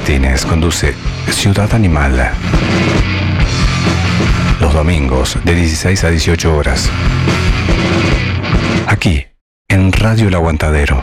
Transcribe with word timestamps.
Martínez 0.00 0.46
conduce 0.46 0.94
Ciudad 1.30 1.74
Animal. 1.74 2.32
Los 4.58 4.72
domingos 4.72 5.36
de 5.44 5.54
16 5.54 6.04
a 6.04 6.08
18 6.08 6.56
horas. 6.56 6.90
Aquí, 8.86 9.26
en 9.68 9.92
Radio 9.92 10.28
El 10.28 10.34
Aguantadero. 10.36 11.02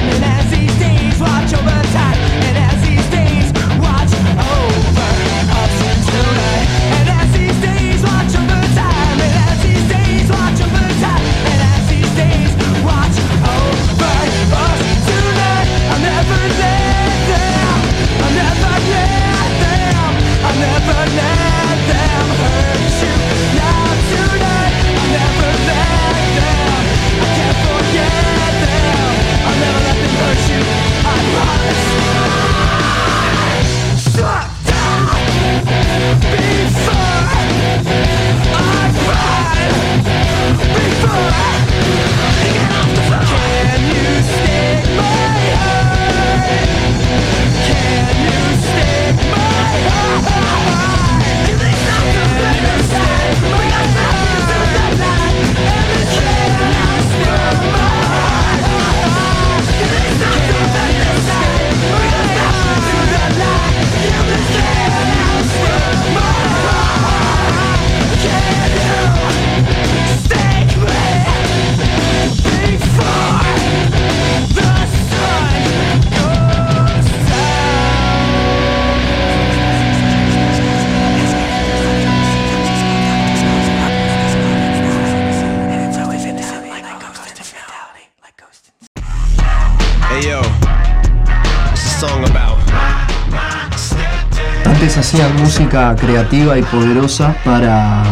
Antes 94.65 94.97
hacían 94.97 95.35
música 95.37 95.95
creativa 95.95 96.57
y 96.57 96.63
poderosa 96.63 97.35
para 97.43 98.03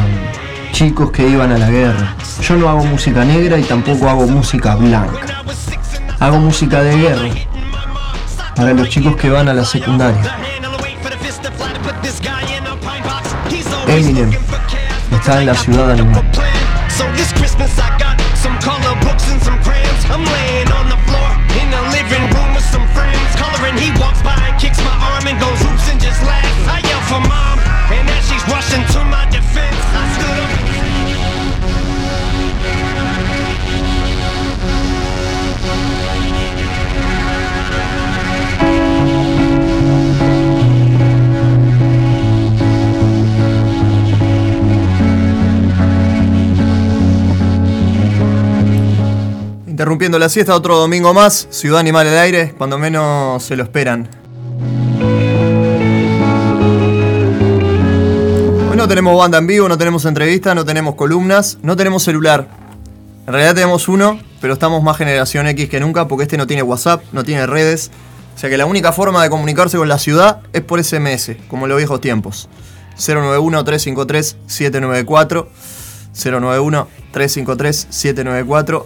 chicos 0.72 1.12
que 1.12 1.28
iban 1.28 1.52
a 1.52 1.58
la 1.58 1.70
guerra. 1.70 2.16
Yo 2.42 2.56
no 2.56 2.70
hago 2.70 2.84
música 2.86 3.26
negra 3.26 3.58
y 3.58 3.64
tampoco 3.64 4.10
hago 4.10 4.28
música 4.28 4.76
blanca. 4.76 5.44
Hago 6.20 6.38
música 6.40 6.82
de 6.84 6.98
guerra 6.98 7.30
para 8.56 8.74
los 8.74 8.90
chicos 8.90 9.16
que 9.16 9.30
van 9.30 9.48
a 9.48 9.54
la 9.54 9.66
secundaria. 9.66 10.38
Eminem 13.88 14.32
está 15.12 15.40
en 15.40 15.48
la 15.48 15.56
ciudad 15.56 15.92
animal. 15.92 16.24
Interrumpiendo 49.66 50.20
la 50.20 50.30
siesta, 50.30 50.54
otro 50.54 50.78
domingo 50.78 51.14
más, 51.14 51.48
Ciudad 51.50 51.80
Animal 51.80 52.06
al 52.08 52.18
aire, 52.18 52.54
cuando 52.58 52.78
menos 52.78 53.42
se 53.42 53.56
lo 53.56 53.64
esperan. 53.64 54.19
Tenemos 58.90 59.16
banda 59.16 59.38
en 59.38 59.48
vivo, 59.48 59.70
no 59.70 59.78
tenemos 59.78 60.04
entrevistas, 60.06 60.56
no 60.56 60.66
tenemos 60.66 60.96
columnas, 60.96 61.60
no 61.62 61.78
tenemos 61.78 62.02
celular. 62.02 62.48
En 63.28 63.34
realidad 63.34 63.54
tenemos 63.54 63.88
uno, 63.88 64.20
pero 64.42 64.54
estamos 64.54 64.82
más 64.82 64.98
generación 64.98 65.46
X 65.46 65.70
que 65.70 65.80
nunca 65.80 66.08
porque 66.08 66.24
este 66.24 66.38
no 66.38 66.48
tiene 66.48 66.64
WhatsApp, 66.64 67.04
no 67.12 67.24
tiene 67.24 67.46
redes. 67.46 67.92
O 68.36 68.40
sea 68.40 68.50
que 68.50 68.58
la 68.58 68.66
única 68.66 68.92
forma 68.92 69.22
de 69.22 69.30
comunicarse 69.30 69.78
con 69.78 69.88
la 69.88 70.00
ciudad 70.00 70.40
es 70.54 70.64
por 70.64 70.84
SMS, 70.84 71.34
como 71.48 71.66
en 71.66 71.70
los 71.70 71.78
viejos 71.78 72.02
tiempos. 72.02 72.50
091-353-794. 72.98 75.46
091-353-794 76.16 78.86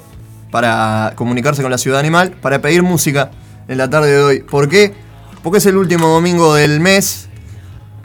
para 0.52 1.14
comunicarse 1.16 1.62
con 1.62 1.72
la 1.72 1.78
ciudad 1.78 2.02
animal, 2.02 2.32
para 2.42 2.62
pedir 2.62 2.84
música 2.84 3.32
en 3.70 3.78
la 3.78 3.90
tarde 3.90 4.12
de 4.12 4.22
hoy. 4.22 4.42
¿Por 4.42 4.68
qué? 4.68 4.94
Porque 5.42 5.60
es 5.60 5.66
el 5.66 5.78
último 5.78 6.10
domingo 6.10 6.56
del 6.56 6.82
mes. 6.82 7.30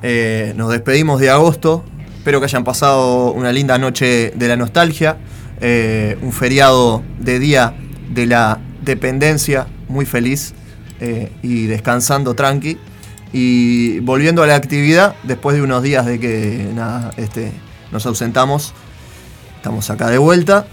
Eh, 0.02 0.52
nos 0.56 0.70
despedimos 0.70 1.20
de 1.20 1.30
agosto. 1.30 1.84
Espero 2.16 2.40
que 2.40 2.44
hayan 2.46 2.64
pasado 2.64 3.32
una 3.32 3.52
linda 3.52 3.78
noche 3.78 4.32
de 4.34 4.48
la 4.48 4.56
nostalgia. 4.56 5.16
Eh, 5.60 6.18
un 6.22 6.32
feriado 6.32 7.02
de 7.18 7.38
día 7.38 7.74
de 8.10 8.26
la 8.26 8.60
dependencia, 8.82 9.66
muy 9.88 10.06
feliz 10.06 10.54
eh, 11.00 11.32
y 11.42 11.66
descansando 11.66 12.34
tranqui. 12.34 12.78
Y 13.32 14.00
volviendo 14.00 14.42
a 14.42 14.46
la 14.46 14.54
actividad, 14.54 15.14
después 15.24 15.56
de 15.56 15.62
unos 15.62 15.82
días 15.82 16.06
de 16.06 16.18
que 16.18 16.70
nada, 16.74 17.10
este, 17.16 17.52
nos 17.92 18.06
ausentamos, 18.06 18.72
estamos 19.56 19.90
acá 19.90 20.08
de 20.08 20.18
vuelta 20.18 20.66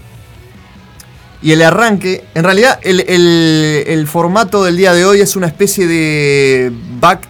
y 1.42 1.52
el 1.52 1.62
arranque, 1.62 2.24
en 2.34 2.44
realidad 2.44 2.80
el, 2.82 4.06
formato 4.08 4.64
del 4.64 4.76
día 4.76 4.92
de 4.94 5.04
hoy 5.04 5.20
es 5.20 5.36
una 5.36 5.46
especie 5.46 5.86
de 5.86 6.72
back 6.98 7.28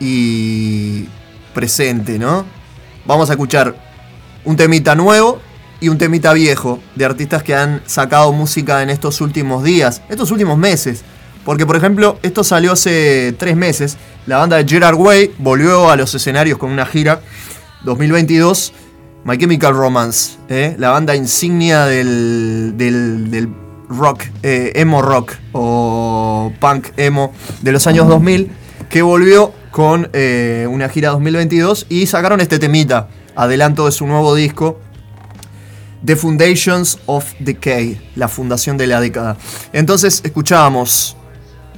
y 0.00 1.06
presente, 1.54 2.18
¿no? 2.18 2.44
Vamos 3.06 3.30
a 3.30 3.32
escuchar 3.32 3.74
un 4.44 4.56
temita 4.56 4.94
nuevo 4.94 5.40
y 5.80 5.88
un 5.88 5.98
temita 5.98 6.32
viejo 6.32 6.80
de 6.94 7.04
artistas 7.04 7.42
que 7.42 7.54
han 7.54 7.82
sacado 7.86 8.32
música 8.32 8.82
en 8.82 8.90
estos 8.90 9.20
últimos 9.20 9.64
días, 9.64 10.02
estos 10.08 10.30
últimos 10.30 10.58
meses. 10.58 11.04
Porque, 11.44 11.64
por 11.64 11.76
ejemplo, 11.76 12.18
esto 12.22 12.44
salió 12.44 12.72
hace 12.72 13.34
tres 13.38 13.56
meses. 13.56 13.96
La 14.26 14.38
banda 14.38 14.56
de 14.56 14.68
Gerard 14.68 14.96
Way 14.96 15.34
volvió 15.38 15.90
a 15.90 15.96
los 15.96 16.14
escenarios 16.14 16.58
con 16.58 16.70
una 16.70 16.84
gira 16.84 17.22
2022 17.84 18.72
My 19.24 19.36
Chemical 19.36 19.74
Romance, 19.74 20.38
¿eh? 20.48 20.74
la 20.78 20.90
banda 20.90 21.14
insignia 21.14 21.84
del, 21.84 22.74
del, 22.76 23.48
rock, 23.88 24.22
eh, 24.42 24.72
emo 24.76 25.02
rock 25.02 25.34
o 25.52 26.52
punk 26.60 26.88
emo 26.96 27.32
de 27.60 27.72
los 27.72 27.86
años 27.86 28.08
2000, 28.08 28.50
que 28.88 29.02
volvió 29.02 29.52
con 29.78 30.10
eh, 30.12 30.66
una 30.68 30.88
gira 30.88 31.10
2022 31.10 31.86
y 31.88 32.06
sacaron 32.06 32.40
este 32.40 32.58
temita, 32.58 33.10
adelanto 33.36 33.86
de 33.86 33.92
su 33.92 34.08
nuevo 34.08 34.34
disco, 34.34 34.80
The 36.04 36.16
Foundations 36.16 36.98
of 37.06 37.32
Decay, 37.38 38.10
la 38.16 38.26
fundación 38.26 38.76
de 38.76 38.88
la 38.88 39.00
década. 39.00 39.36
Entonces 39.72 40.20
escuchábamos 40.24 41.16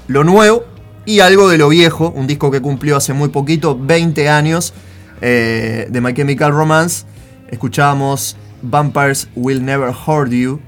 lo 0.06 0.24
nuevo 0.24 0.64
y 1.04 1.20
algo 1.20 1.50
de 1.50 1.58
lo 1.58 1.68
viejo, 1.68 2.10
un 2.16 2.26
disco 2.26 2.50
que 2.50 2.62
cumplió 2.62 2.96
hace 2.96 3.12
muy 3.12 3.28
poquito, 3.28 3.78
20 3.78 4.30
años, 4.30 4.72
de 5.20 6.00
My 6.02 6.14
Chemical 6.14 6.52
Romance 6.52 7.04
escuchábamos 7.50 8.34
Vampires 8.62 9.28
Will 9.36 9.62
Never 9.62 9.90
Hurt 9.90 10.30
You, 10.30 10.58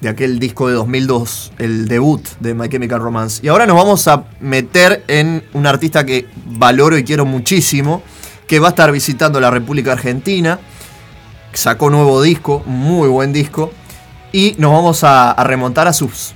de 0.00 0.08
aquel 0.08 0.38
disco 0.38 0.68
de 0.68 0.74
2002, 0.74 1.52
el 1.58 1.88
debut 1.88 2.22
de 2.40 2.54
My 2.54 2.68
Chemical 2.68 3.00
Romance. 3.00 3.40
Y 3.44 3.48
ahora 3.48 3.66
nos 3.66 3.76
vamos 3.76 4.06
a 4.08 4.24
meter 4.40 5.04
en 5.08 5.44
un 5.52 5.66
artista 5.66 6.04
que 6.04 6.26
valoro 6.46 6.98
y 6.98 7.04
quiero 7.04 7.24
muchísimo, 7.24 8.02
que 8.46 8.58
va 8.58 8.68
a 8.68 8.70
estar 8.70 8.92
visitando 8.92 9.40
la 9.40 9.50
República 9.50 9.92
Argentina, 9.92 10.58
sacó 11.52 11.90
nuevo 11.90 12.20
disco, 12.22 12.62
muy 12.66 13.08
buen 13.08 13.32
disco, 13.32 13.72
y 14.32 14.54
nos 14.58 14.72
vamos 14.72 15.02
a, 15.02 15.34
remontar 15.44 15.88
a 15.88 15.92
sus, 15.92 16.34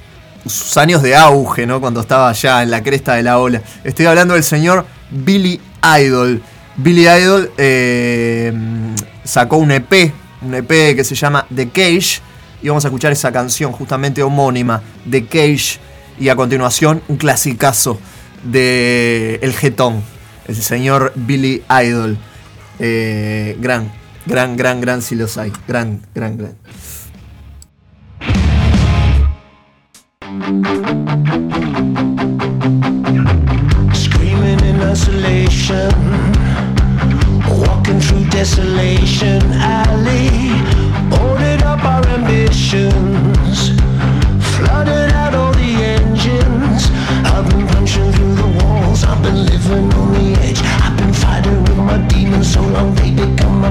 años 0.76 1.02
de 1.02 1.14
auge, 1.14 1.66
¿no? 1.66 1.80
Cuando 1.80 2.00
estaba 2.00 2.32
ya 2.32 2.62
en 2.62 2.70
la 2.70 2.82
cresta 2.82 3.14
de 3.14 3.22
la 3.22 3.38
ola. 3.38 3.60
Estoy 3.84 4.06
hablando 4.06 4.34
del 4.34 4.42
señor 4.42 4.86
Billy 5.10 5.60
Idol. 6.00 6.42
Billy 6.76 7.06
Idol 7.06 7.52
eh, 7.58 8.52
sacó 9.22 9.58
un 9.58 9.70
EP, 9.70 10.12
un 10.40 10.54
EP 10.54 10.96
que 10.96 11.04
se 11.04 11.14
llama 11.14 11.46
The 11.54 11.68
Cage, 11.68 12.22
y 12.62 12.68
vamos 12.68 12.84
a 12.84 12.88
escuchar 12.88 13.12
esa 13.12 13.32
canción 13.32 13.72
justamente 13.72 14.22
homónima, 14.22 14.82
The 15.10 15.26
Cage, 15.26 15.78
y 16.18 16.28
a 16.28 16.36
continuación 16.36 17.02
un 17.08 17.16
clasicazo 17.16 17.98
de 18.44 19.38
El 19.42 19.52
Getón, 19.52 20.02
el 20.46 20.56
señor 20.56 21.12
Billy 21.14 21.62
Idol. 21.68 22.18
Eh, 22.78 23.56
gran, 23.60 23.92
gran, 24.26 24.56
gran, 24.56 24.80
gran 24.80 25.02
si 25.02 25.14
los 25.14 25.36
hay. 25.38 25.52
Gran, 25.66 26.02
gran, 26.14 26.36
gran. 26.36 26.56
Screaming 33.92 34.60
in 34.64 34.80
isolation. 34.90 35.90
Walking 37.48 38.00
through 38.00 38.24
desolation 38.30 39.42
alley, 39.60 40.62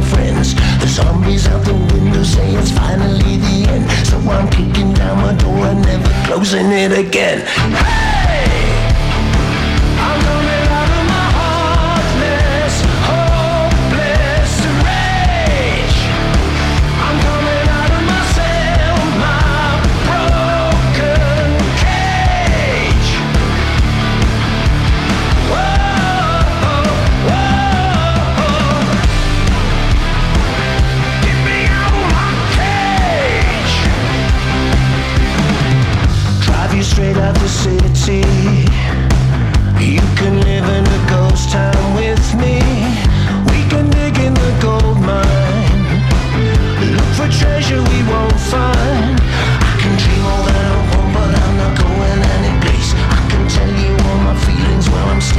friends. 0.02 0.56
The 0.82 0.88
zombies 0.88 1.48
out 1.48 1.64
the 1.66 1.74
window 1.74 2.24
say 2.24 2.54
it's 2.56 2.72
finally 2.72 3.38
the 3.38 3.70
end. 3.70 3.90
So 4.08 4.18
I'm 4.30 4.50
kicking 4.50 4.94
down 4.94 5.18
my 5.22 5.34
door 5.34 5.68
and 5.68 5.82
never 5.82 6.10
closing 6.26 6.72
it 6.72 6.92
again. 6.92 7.46
Hey! 7.46 8.19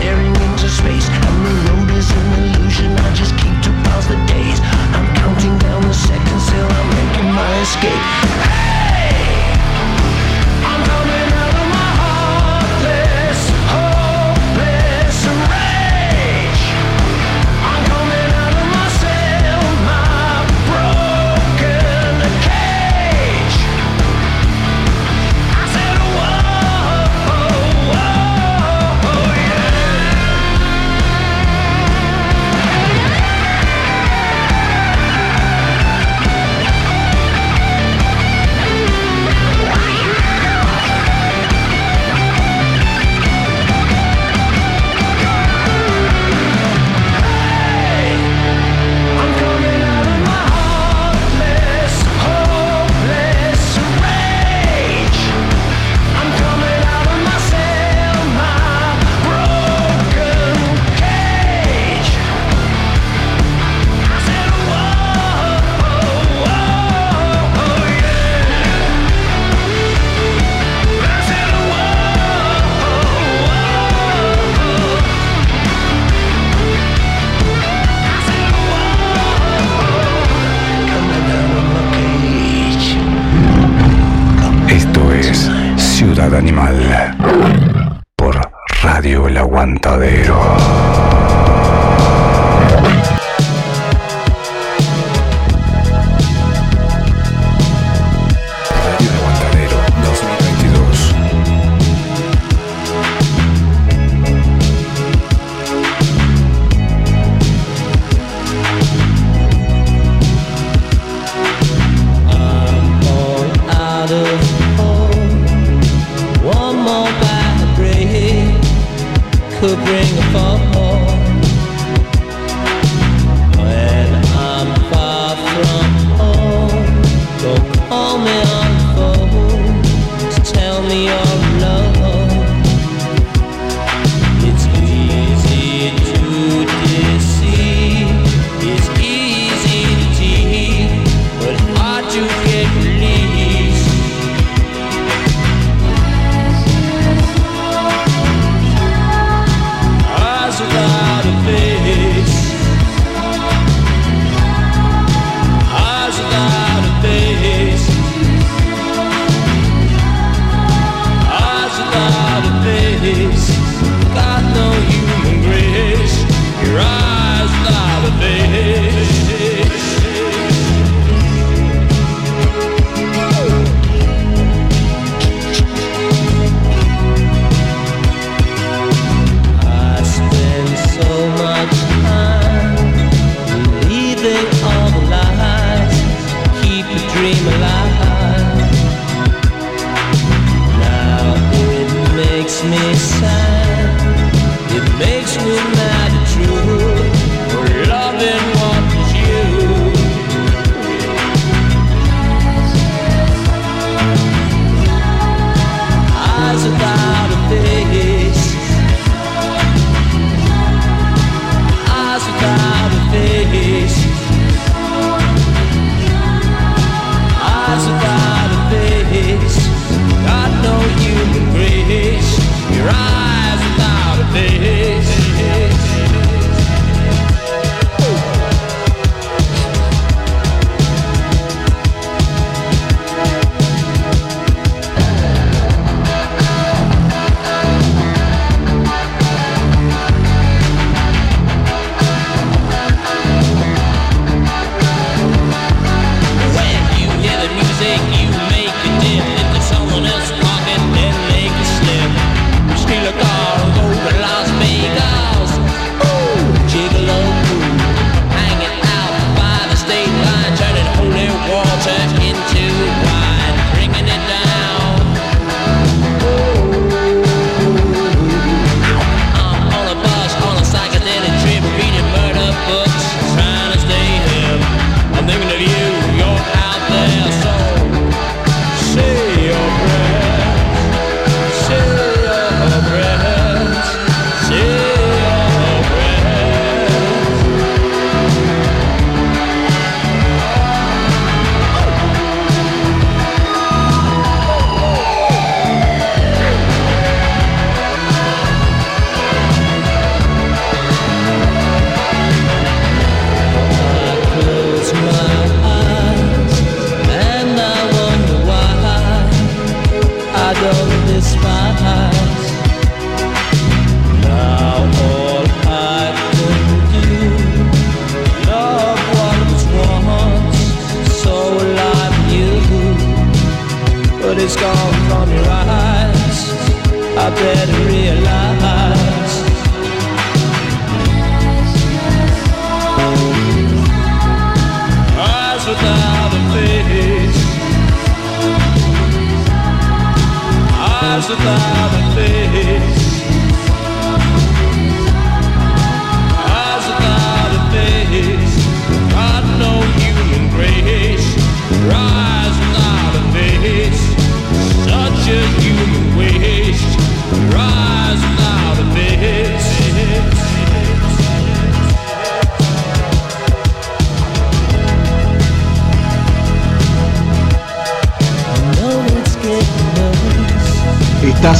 staring 0.01 0.35
into 0.37 0.69
space. 0.69 1.09
And 1.09 1.37
the 1.47 1.55
road 1.69 1.91
is 1.91 2.11
an 2.11 2.27
illusion, 2.41 2.91
I 2.97 3.13
just 3.13 3.37
keep 3.37 3.57
to 3.67 3.71
pass 3.85 4.07
the 4.07 4.17
days. 4.33 4.59
I'm 4.97 5.09
counting 5.15 5.59
down 5.59 5.83
the 5.83 5.95
seconds 5.95 6.45
till 6.51 6.69
I'm 6.79 6.89
making 6.97 7.31
my 7.33 7.53
escape. 7.61 8.70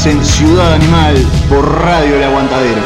En 0.03 0.25
Ciudad 0.25 0.73
Animal 0.73 1.15
por 1.51 1.83
Radio 1.83 2.17
El 2.17 2.25
Aguantadero. 2.25 2.81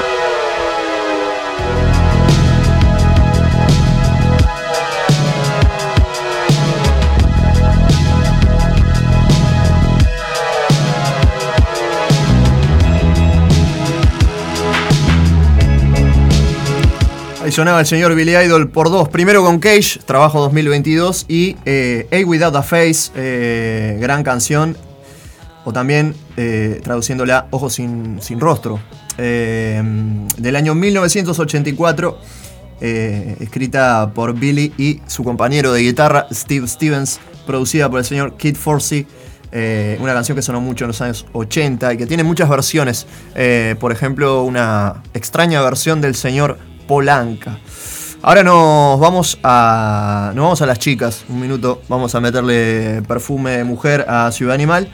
Ahí 17.43 17.53
sonaba 17.53 17.79
el 17.79 17.87
señor 17.87 18.17
Billy 18.17 18.35
Idol 18.37 18.69
por 18.69 18.91
dos. 18.91 19.09
Primero 19.09 19.45
con 19.45 19.61
Cage, 19.61 20.01
trabajo 20.05 20.41
2022, 20.41 21.27
y 21.29 21.57
eh, 21.65 22.09
A 22.11 22.27
Without 22.29 22.57
a 22.57 22.63
Face, 22.63 23.13
eh, 23.15 23.99
gran 24.01 24.25
canción. 24.25 24.77
O 25.65 25.73
también 25.73 26.15
eh, 26.37 26.81
traduciéndola, 26.83 27.47
Ojos 27.51 27.75
sin, 27.75 28.21
sin 28.21 28.41
rostro. 28.41 28.81
eh, 29.19 29.83
del 30.37 30.57
año 30.57 30.75
1984, 30.75 32.19
eh, 32.81 33.37
escrita 33.41 34.11
por 34.15 34.35
Billy 34.35 34.73
y 34.77 35.01
su 35.07 35.23
compañero 35.23 35.73
de 35.73 35.83
guitarra, 35.83 36.27
Steve 36.33 36.67
Stevens, 36.67 37.21
producida 37.47 37.89
por 37.89 38.01
el 38.01 38.05
señor 38.05 38.37
Kid 38.37 38.57
Forsey. 38.57 39.07
Eh, 39.57 39.97
una 40.01 40.13
canción 40.13 40.35
que 40.35 40.43
sonó 40.43 40.61
mucho 40.61 40.85
en 40.85 40.89
los 40.89 41.01
años 41.01 41.27
80 41.33 41.95
y 41.95 41.97
que 41.97 42.07
tiene 42.07 42.25
muchas 42.25 42.49
versiones. 42.49 43.07
Por 43.79 43.93
ejemplo, 43.93 44.43
una 44.43 45.03
extraña 45.15 45.63
versión 45.63 46.01
del 46.01 46.17
señor 46.17 46.59
Polanca. 46.89 47.59
Ahora 48.27 48.43
nos 48.43 48.99
vamos 48.99 49.39
a. 49.43 50.33
Nos 50.35 50.43
vamos 50.43 50.63
a 50.63 50.67
las 50.67 50.79
chicas. 50.79 51.25
Un 51.29 51.41
minuto. 51.41 51.83
Vamos 51.89 52.15
a 52.15 52.21
meterle 52.21 53.03
perfume 53.07 53.63
mujer 53.65 54.07
a 54.09 54.33
Ciudad 54.33 54.55
Animal. 54.55 54.89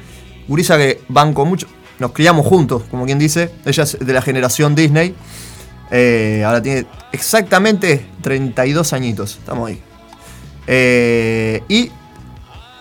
Gurisa 0.49 0.77
que 0.77 1.01
banco 1.09 1.45
mucho. 1.45 1.67
Nos 2.01 2.13
criamos 2.13 2.47
juntos, 2.47 2.83
como 2.91 3.05
quien 3.05 3.19
dice. 3.19 3.51
Ella 3.67 3.83
es 3.83 3.99
de 4.01 4.13
la 4.13 4.23
generación 4.23 4.75
Disney. 4.75 5.15
Eh, 5.91 6.43
ahora 6.47 6.63
tiene 6.63 6.87
exactamente 7.13 8.07
32 8.23 8.93
añitos. 8.95 9.37
Estamos 9.39 9.69
ahí. 9.69 9.83
Eh, 10.67 11.63
y 11.69 11.91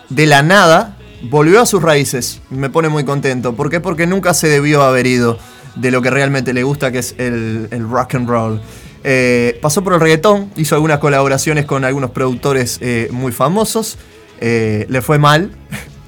de 0.08 0.26
la 0.26 0.42
nada 0.42 0.96
volvió 1.22 1.60
a 1.60 1.66
sus 1.66 1.82
raíces. 1.82 2.40
Me 2.48 2.70
pone 2.70 2.88
muy 2.88 3.04
contento. 3.04 3.54
¿Por 3.54 3.68
qué? 3.70 3.80
Porque 3.80 4.06
nunca 4.06 4.32
se 4.32 4.48
debió 4.48 4.82
haber 4.82 5.06
ido 5.06 5.38
de 5.74 5.90
lo 5.90 6.00
que 6.00 6.10
realmente 6.10 6.54
le 6.54 6.62
gusta, 6.62 6.90
que 6.90 7.00
es 7.00 7.14
el, 7.18 7.68
rock 7.90 8.14
and 8.14 8.26
roll. 8.26 8.60
Eh, 9.04 9.58
pasó 9.60 9.84
por 9.84 9.92
el 9.92 10.00
reggaetón, 10.00 10.50
hizo 10.56 10.74
algunas 10.74 10.98
colaboraciones 10.98 11.66
con 11.66 11.84
algunos 11.84 12.10
productores 12.10 12.80
muy 13.10 13.32
famosos. 13.32 13.98
Le 14.40 15.02
fue 15.02 15.18
mal. 15.18 15.50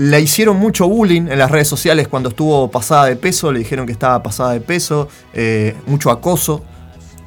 Le 0.00 0.18
hicieron 0.18 0.56
mucho 0.56 0.88
bullying 0.88 1.28
en 1.28 1.38
las 1.38 1.50
redes 1.50 1.68
sociales 1.68 2.08
cuando 2.08 2.30
estuvo 2.30 2.70
pasada 2.70 3.04
de 3.04 3.16
peso. 3.16 3.52
Le 3.52 3.58
dijeron 3.58 3.84
que 3.84 3.92
estaba 3.92 4.22
pasada 4.22 4.52
de 4.52 4.60
peso. 4.62 5.08
eh, 5.34 5.76
mucho 5.86 6.10
acoso. 6.10 6.64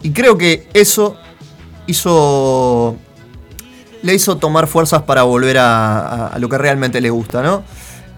Y 0.01 0.09
creo 0.09 0.39
que 0.39 0.67
eso 0.73 1.15
hizo 1.85 2.97
le 4.01 4.15
hizo 4.15 4.37
tomar 4.37 4.65
fuerzas 4.65 5.03
para 5.03 5.21
volver 5.21 5.57
a 5.59 6.35
lo 6.39 6.49
que 6.49 6.57
realmente 6.57 6.99
le 6.99 7.11
gusta, 7.11 7.43
¿no? 7.43 7.63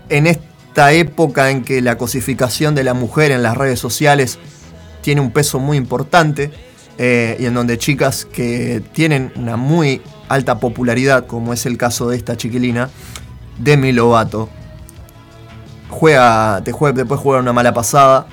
En 0.08 0.26
esta 0.26 0.94
época 0.94 1.52
en 1.52 1.66
que 1.66 1.82
la 1.82 1.98
cosificación 1.98 2.76
de 2.76 2.86
la 2.86 2.94
mujer 2.94 3.32
en 3.32 3.44
las 3.44 3.58
redes 3.58 3.80
sociales 3.80 4.40
tiene 5.02 5.20
un 5.20 5.32
peso 5.32 5.60
muy 5.60 5.76
importante 5.76 6.52
eh, 6.98 7.36
y 7.40 7.46
en 7.46 7.54
donde 7.54 7.78
chicas 7.78 8.24
que 8.24 8.82
tienen 8.94 9.34
una 9.36 9.58
muy 9.58 10.02
alta 10.30 10.60
popularidad, 10.60 11.28
como 11.28 11.52
es 11.52 11.66
el 11.66 11.78
caso 11.78 12.08
de 12.08 12.16
esta 12.16 12.38
chiquilina, 12.38 12.90
Demi 13.58 13.92
Lovato, 13.92 14.50
juega, 15.90 16.62
te 16.64 16.72
juega, 16.72 16.98
después 16.98 17.20
juega 17.20 17.40
una 17.42 17.54
mala 17.54 17.74
pasada. 17.74 18.28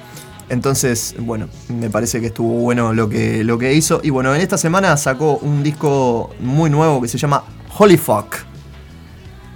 Entonces, 0.49 1.15
bueno, 1.19 1.49
me 1.69 1.89
parece 1.89 2.21
que 2.21 2.27
estuvo 2.27 2.55
bueno 2.55 2.93
lo 2.93 3.09
que, 3.09 3.43
lo 3.43 3.57
que 3.59 3.73
hizo. 3.73 4.01
Y 4.03 4.11
bueno, 4.11 4.35
en 4.35 4.41
esta 4.43 4.59
semana 4.59 4.97
sacó 4.97 5.39
un 5.39 5.63
disco 5.63 6.31
muy 6.41 6.69
nuevo 6.69 7.01
que 7.01 7.09
se 7.09 7.17
llama 7.17 7.45
Holy 7.79 7.97
Fuck. 7.97 8.37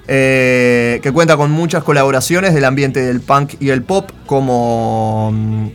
eh, 0.09 1.00
que 1.02 1.12
cuenta 1.12 1.37
con 1.37 1.50
muchas 1.50 1.83
colaboraciones 1.83 2.55
del 2.55 2.64
ambiente 2.64 3.00
del 3.00 3.20
punk 3.20 3.55
y 3.61 3.70
el 3.70 3.83
pop, 3.83 4.11
como 4.26 5.33
mm, 5.33 5.66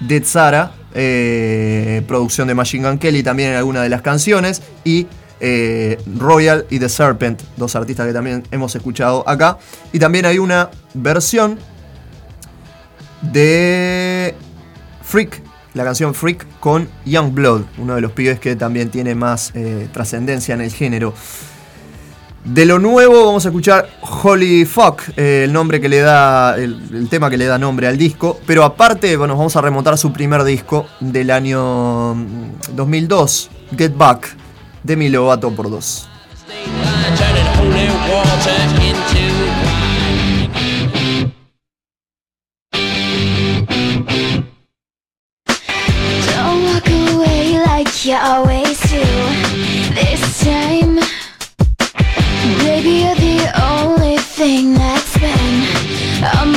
Dead 0.00 0.24
Sara, 0.24 0.72
eh, 0.94 2.02
producción 2.08 2.48
de 2.48 2.54
Machine 2.54 2.88
Gun 2.88 2.98
Kelly 2.98 3.22
también 3.22 3.50
en 3.50 3.56
alguna 3.56 3.82
de 3.82 3.88
las 3.88 4.02
canciones, 4.02 4.62
y 4.84 5.06
eh, 5.40 5.98
Royal 6.18 6.66
y 6.70 6.78
The 6.78 6.88
Serpent, 6.88 7.42
dos 7.56 7.74
artistas 7.76 8.06
que 8.06 8.12
también 8.12 8.42
hemos 8.50 8.74
escuchado 8.74 9.28
acá. 9.28 9.58
Y 9.92 9.98
también 9.98 10.26
hay 10.26 10.38
una 10.38 10.70
versión 10.94 11.58
de 13.20 14.34
Freak, 15.02 15.42
la 15.74 15.84
canción 15.84 16.14
Freak 16.14 16.46
con 16.60 16.88
Young 17.04 17.32
Blood, 17.32 17.62
uno 17.78 17.94
de 17.94 18.00
los 18.00 18.12
pibes 18.12 18.38
que 18.40 18.56
también 18.56 18.90
tiene 18.90 19.14
más 19.14 19.52
eh, 19.54 19.88
trascendencia 19.92 20.54
en 20.54 20.60
el 20.60 20.72
género. 20.72 21.14
De 22.44 22.66
lo 22.66 22.78
nuevo 22.78 23.24
vamos 23.24 23.46
a 23.46 23.48
escuchar 23.48 23.88
Holy 24.02 24.66
Fuck, 24.66 25.00
eh, 25.16 25.44
el 25.44 25.52
nombre 25.52 25.80
que 25.80 25.88
le 25.88 26.00
da, 26.00 26.56
el, 26.56 27.08
tema 27.08 27.30
que 27.30 27.38
le 27.38 27.46
da 27.46 27.56
nombre 27.56 27.86
al 27.86 27.96
disco. 27.96 28.38
Pero 28.46 28.64
aparte, 28.64 29.16
bueno, 29.16 29.34
vamos 29.34 29.56
a 29.56 29.62
remontar 29.62 29.94
a 29.94 29.96
su 29.96 30.12
primer 30.12 30.44
disco 30.44 30.86
del 31.00 31.30
año 31.30 32.14
mm, 32.14 32.76
2002, 32.76 33.50
Get 33.78 33.96
Back, 33.96 34.36
Demi 34.84 35.08
Lovato 35.08 35.50
por 35.50 35.70
dos. 35.70 36.08
You 48.04 48.16
always 48.16 48.78
do. 48.90 49.00
This 49.94 50.44
time, 50.44 50.96
baby, 52.58 53.00
you're 53.00 53.14
the 53.14 53.48
only 53.72 54.18
thing 54.18 54.74
that's 54.74 55.16
been 55.16 55.64
on 56.36 56.53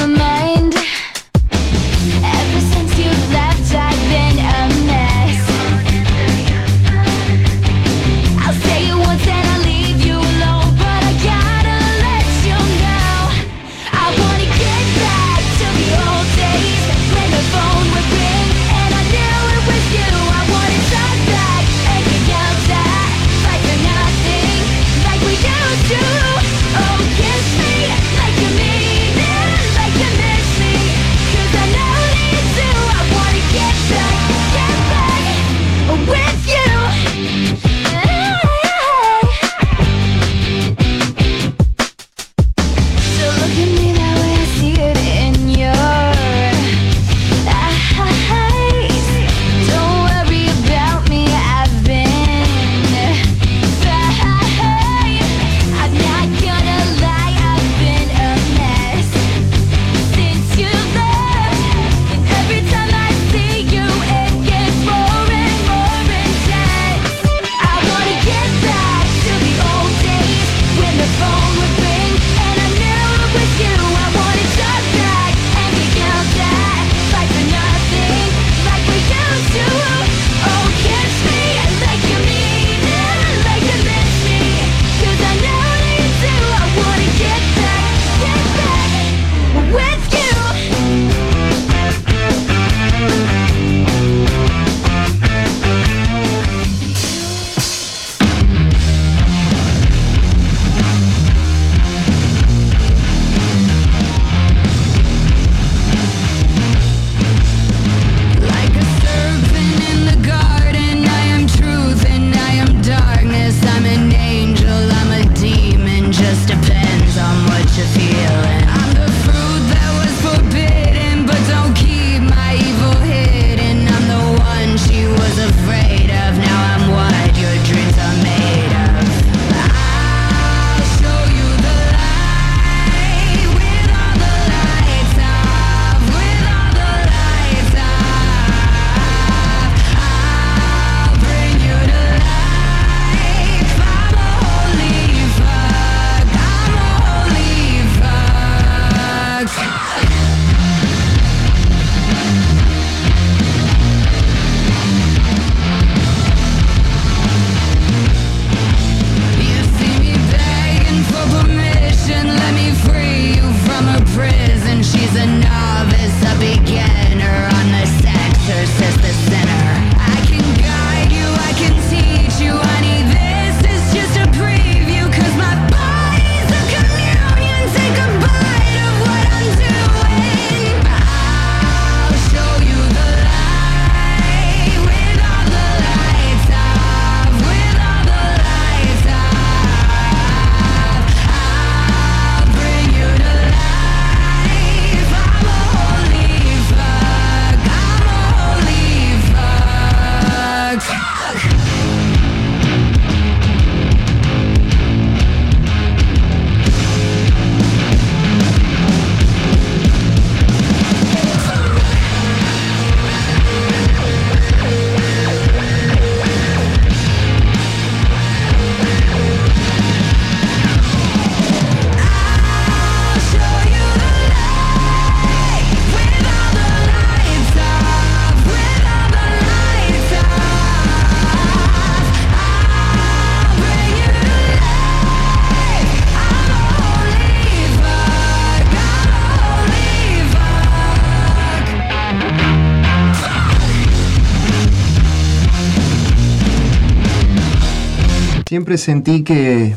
sentí 248.78 249.24
que 249.24 249.76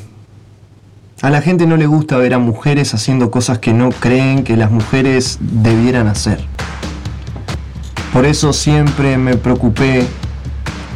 a 1.23 1.31
la 1.31 1.43
gente 1.43 1.67
no 1.67 1.77
le 1.77 1.87
gusta 1.87 2.17
ver 2.17 2.35
a 2.35 2.39
mujeres 2.39 2.95
haciendo 2.95 3.31
cosas 3.31 3.59
que 3.59 3.73
no 3.73 3.91
creen 3.91 4.43
que 4.43 4.57
las 4.57 4.71
mujeres 4.71 5.39
debieran 5.41 6.09
hacer. 6.09 6.41
Por 8.13 8.25
eso 8.25 8.53
siempre 8.53 9.17
me 9.19 9.37
preocupé 9.37 10.07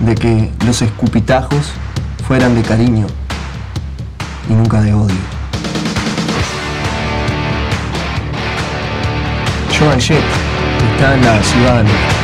de 0.01 0.15
que 0.15 0.51
los 0.67 0.83
escupitajos 0.83 1.73
fueran 2.27 2.55
de 2.55 2.63
cariño 2.63 3.07
y 4.49 4.53
nunca 4.55 4.81
de 4.81 4.95
odio. 4.95 5.15
Joan 9.79 10.01
Jett 10.01 10.23
está 10.95 11.15
en 11.15 11.25
la 11.25 11.43
ciudad 11.43 11.85
de 11.85 12.24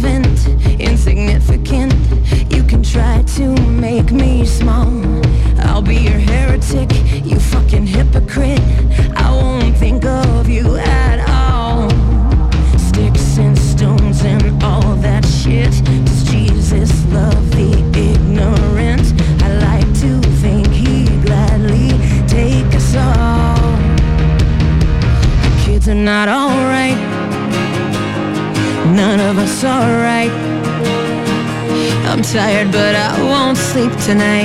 tonight 34.11 34.40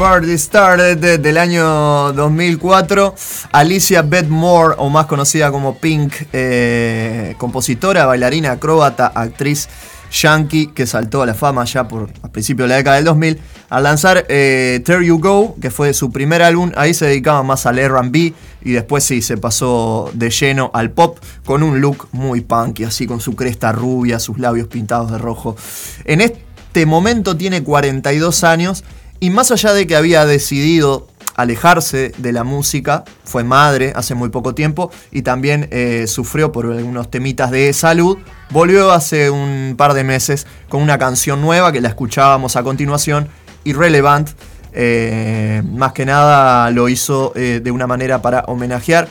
Party 0.00 0.38
Started 0.38 0.96
de- 0.96 1.18
del 1.18 1.36
año 1.36 2.14
2004. 2.14 3.14
Alicia 3.52 4.00
Beth 4.00 4.28
Moore, 4.28 4.74
o 4.78 4.88
más 4.88 5.04
conocida 5.04 5.50
como 5.52 5.76
Pink, 5.76 6.14
eh, 6.32 7.34
compositora, 7.36 8.06
bailarina, 8.06 8.52
acróbata, 8.52 9.08
actriz 9.14 9.68
yankee 10.10 10.68
que 10.68 10.86
saltó 10.86 11.20
a 11.20 11.26
la 11.26 11.34
fama 11.34 11.66
ya 11.66 11.86
por 11.86 12.08
a 12.22 12.28
principios 12.28 12.64
de 12.66 12.70
la 12.70 12.76
década 12.78 12.96
del 12.96 13.04
2000 13.04 13.40
al 13.68 13.82
lanzar 13.82 14.24
eh, 14.30 14.80
There 14.86 15.04
You 15.04 15.18
Go, 15.18 15.56
que 15.60 15.70
fue 15.70 15.92
su 15.92 16.10
primer 16.10 16.40
álbum. 16.40 16.72
Ahí 16.76 16.94
se 16.94 17.04
dedicaba 17.04 17.42
más 17.42 17.66
al 17.66 17.76
RB 17.78 18.32
y 18.64 18.72
después 18.72 19.04
sí 19.04 19.20
se 19.20 19.36
pasó 19.36 20.10
de 20.14 20.30
lleno 20.30 20.70
al 20.72 20.92
pop 20.92 21.18
con 21.44 21.62
un 21.62 21.82
look 21.82 22.08
muy 22.12 22.40
punky, 22.40 22.84
así 22.84 23.06
con 23.06 23.20
su 23.20 23.36
cresta 23.36 23.70
rubia, 23.70 24.18
sus 24.18 24.38
labios 24.38 24.66
pintados 24.68 25.12
de 25.12 25.18
rojo. 25.18 25.56
En 26.06 26.22
este 26.22 26.86
momento 26.86 27.36
tiene 27.36 27.62
42 27.62 28.44
años 28.44 28.82
y 29.20 29.30
más 29.30 29.50
allá 29.50 29.74
de 29.74 29.86
que 29.86 29.96
había 29.96 30.24
decidido 30.26 31.06
alejarse 31.36 32.12
de 32.18 32.32
la 32.32 32.44
música, 32.44 33.04
fue 33.24 33.44
madre 33.44 33.92
hace 33.94 34.14
muy 34.14 34.28
poco 34.30 34.54
tiempo 34.54 34.90
y 35.10 35.22
también 35.22 35.68
eh, 35.70 36.06
sufrió 36.06 36.52
por 36.52 36.66
algunos 36.66 37.10
temitas 37.10 37.50
de 37.50 37.72
salud, 37.72 38.18
volvió 38.50 38.90
hace 38.90 39.30
un 39.30 39.74
par 39.76 39.94
de 39.94 40.04
meses 40.04 40.46
con 40.68 40.82
una 40.82 40.98
canción 40.98 41.40
nueva 41.40 41.72
que 41.72 41.80
la 41.80 41.88
escuchábamos 41.88 42.56
a 42.56 42.62
continuación, 42.62 43.28
Irrelevant, 43.64 44.30
eh, 44.72 45.62
más 45.70 45.92
que 45.92 46.06
nada 46.06 46.70
lo 46.70 46.88
hizo 46.88 47.32
eh, 47.34 47.60
de 47.62 47.70
una 47.70 47.86
manera 47.86 48.22
para 48.22 48.40
homenajear 48.46 49.08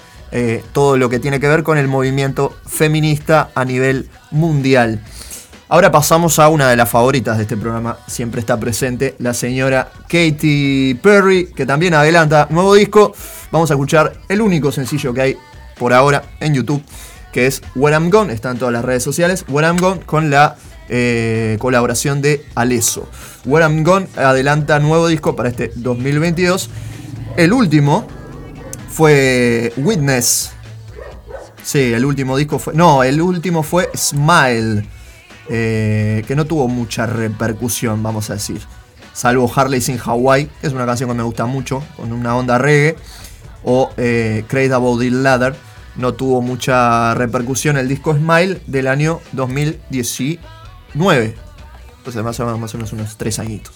todo 0.74 0.96
lo 0.96 1.10
que 1.10 1.18
tiene 1.18 1.40
que 1.40 1.48
ver 1.48 1.64
con 1.64 1.80
el 1.80 1.88
movimiento 1.88 2.56
feminista 2.68 3.50
a 3.56 3.66
nivel 3.66 4.10
mundial. 4.30 5.02
Ahora 5.72 5.92
pasamos 5.92 6.40
a 6.40 6.50
una 6.50 6.68
de 6.68 6.76
las 6.76 6.90
favoritas 6.90 7.38
de 7.38 7.44
este 7.44 7.56
programa, 7.56 8.00
siempre 8.08 8.40
está 8.40 8.60
presente 8.60 9.14
la 9.20 9.36
señora 9.36 9.92
Katy 10.08 10.96
Perry, 10.96 11.52
que 11.56 11.68
también 11.68 11.94
adelanta 11.94 12.48
nuevo 12.50 12.74
disco. 12.74 13.14
Vamos 13.52 13.70
a 13.70 13.76
escuchar 13.76 14.14
el 14.30 14.42
único 14.42 14.72
sencillo 14.72 15.14
que 15.14 15.22
hay 15.22 15.38
por 15.78 15.94
ahora 15.94 16.24
en 16.40 16.56
YouTube, 16.56 16.82
que 17.32 17.46
es 17.46 17.62
Where 17.76 17.96
I'm 17.96 18.10
Gone, 18.10 18.34
está 18.34 18.50
en 18.50 18.58
todas 18.58 18.74
las 18.74 18.84
redes 18.84 19.04
sociales, 19.04 19.46
Where 19.48 19.68
I'm 19.68 19.78
Gone 19.78 20.00
con 20.08 20.32
la 20.32 20.56
eh, 20.90 21.56
colaboración 21.60 22.20
de 22.24 22.44
Alesso. 22.56 23.08
Where 23.46 23.64
I'm 23.64 23.84
Gone 23.84 24.08
adelanta 24.16 24.80
nuevo 24.80 25.08
disco 25.08 25.36
para 25.36 25.50
este 25.50 25.72
2022. 25.76 26.68
El 27.38 27.54
último 27.54 28.08
fue 28.90 29.72
Witness. 29.78 30.52
Sí, 31.62 31.94
el 31.94 32.06
último 32.06 32.38
disco 32.38 32.58
fue... 32.58 32.74
No, 32.74 33.04
el 33.04 33.22
último 33.22 33.62
fue 33.62 33.88
Smile 33.96 34.84
eh, 35.50 36.24
que 36.28 36.36
no 36.36 36.46
tuvo 36.46 36.68
mucha 36.68 37.08
repercusión, 37.08 38.04
vamos 38.04 38.30
a 38.30 38.34
decir. 38.34 38.62
Salvo 39.14 39.52
Harley's 39.54 39.90
in 39.90 40.00
Hawaii, 40.00 40.46
que 40.62 40.68
es 40.68 40.74
una 40.74 40.86
canción 40.86 41.10
que 41.10 41.16
me 41.16 41.24
gusta 41.24 41.46
mucho, 41.46 41.84
con 41.98 42.14
una 42.14 42.36
onda 42.36 42.58
reggae. 42.58 42.96
O 43.64 43.90
eh, 43.98 44.46
Crazy 44.48 44.72
About 44.72 45.02
the 45.02 45.10
Ladder, 45.10 45.56
no 45.96 46.14
tuvo 46.14 46.42
mucha 46.42 47.14
repercusión 47.16 47.78
el 47.78 47.90
disco 47.90 48.16
Smile 48.16 48.62
del 48.68 48.88
año 48.88 49.20
2019. 49.34 51.36
Entonces 51.98 52.24
más 52.24 52.40
o 52.40 52.46
menos, 52.46 52.60
más 52.60 52.74
o 52.74 52.78
menos 52.78 52.94
unos 52.94 53.18
tres 53.18 53.40
añitos. 53.40 53.74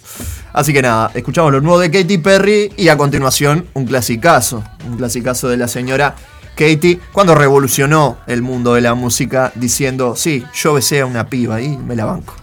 Así 0.53 0.71
que 0.71 0.81
nada, 0.81 1.11
escuchamos 1.13 1.51
lo 1.51 1.59
nuevo 1.59 1.79
de 1.79 1.91
Katy 1.91 2.19
Perry 2.19 2.71
y 2.77 2.87
a 2.87 2.97
continuación 2.97 3.67
un 3.73 3.85
clasicazo. 3.85 4.63
Un 4.87 4.97
clasicazo 4.97 5.49
de 5.49 5.57
la 5.57 5.67
señora 5.67 6.15
Katy 6.55 6.99
cuando 7.11 7.35
revolucionó 7.35 8.17
el 8.27 8.41
mundo 8.41 8.73
de 8.75 8.81
la 8.81 8.93
música 8.93 9.51
diciendo, 9.55 10.15
sí, 10.15 10.45
yo 10.53 10.73
besé 10.73 11.01
a 11.01 11.05
una 11.05 11.27
piba 11.27 11.61
y 11.61 11.77
me 11.77 11.95
la 11.95 12.05
banco. 12.05 12.35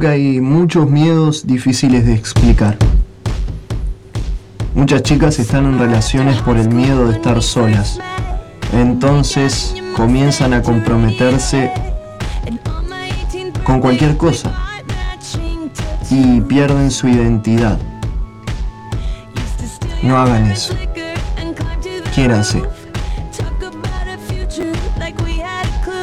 que 0.00 0.08
hay 0.08 0.40
muchos 0.40 0.88
miedos 0.88 1.46
difíciles 1.46 2.06
de 2.06 2.14
explicar. 2.14 2.76
Muchas 4.74 5.02
chicas 5.02 5.38
están 5.38 5.64
en 5.64 5.78
relaciones 5.78 6.40
por 6.42 6.56
el 6.56 6.68
miedo 6.68 7.08
de 7.08 7.14
estar 7.14 7.42
solas. 7.42 7.98
Entonces 8.72 9.74
comienzan 9.96 10.52
a 10.52 10.62
comprometerse 10.62 11.72
con 13.64 13.80
cualquier 13.80 14.16
cosa 14.16 14.52
y 16.10 16.40
pierden 16.42 16.90
su 16.90 17.08
identidad. 17.08 17.78
No 20.02 20.16
hagan 20.18 20.50
eso. 20.50 20.74
Quiéranse. 22.14 22.62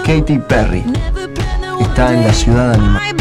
Katy 0.06 0.40
Perry 0.40 0.84
está 1.82 2.14
en 2.14 2.24
la 2.28 2.34
ciudad 2.34 2.74
animal. 2.74 3.15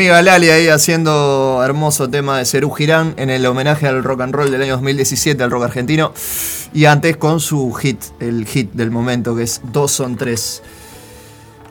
Amiga 0.00 0.22
Lali 0.22 0.48
ahí 0.48 0.68
haciendo 0.68 1.60
hermoso 1.62 2.08
tema 2.08 2.38
de 2.38 2.46
Cerú 2.46 2.70
Girán 2.70 3.12
en 3.18 3.28
el 3.28 3.44
homenaje 3.44 3.86
al 3.86 4.02
rock 4.02 4.22
and 4.22 4.34
roll 4.34 4.50
del 4.50 4.62
año 4.62 4.72
2017, 4.72 5.42
al 5.42 5.50
rock 5.50 5.64
argentino. 5.64 6.14
Y 6.72 6.86
antes 6.86 7.18
con 7.18 7.38
su 7.38 7.70
hit, 7.74 8.02
el 8.18 8.46
hit 8.46 8.72
del 8.72 8.90
momento, 8.90 9.36
que 9.36 9.42
es 9.42 9.60
Dos 9.62 9.92
son 9.92 10.16
tres. 10.16 10.62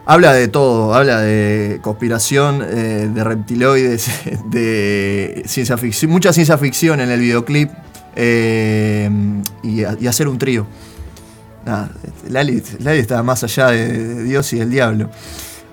Habla 0.06 0.34
de 0.34 0.48
todo, 0.48 0.94
habla 0.94 1.22
de 1.22 1.80
conspiración, 1.82 2.64
eh, 2.64 3.10
de 3.12 3.24
reptiloides, 3.24 4.12
de 4.52 5.42
ciencia 5.48 5.76
mucha 6.08 6.32
ciencia 6.32 6.56
ficción 6.60 7.00
en 7.00 7.10
el 7.10 7.22
videoclip 7.22 7.72
eh, 8.16 9.10
y, 9.64 10.06
hacer 10.06 10.28
un 10.28 10.38
trío. 10.38 10.68
Nada, 11.66 11.90
Lali, 12.28 12.62
Lali 12.78 13.00
está 13.00 13.24
más 13.24 13.44
allá 13.44 13.70
de 13.70 14.24
Dios 14.24 14.54
y 14.54 14.60
del 14.60 14.70
diablo. 14.70 15.10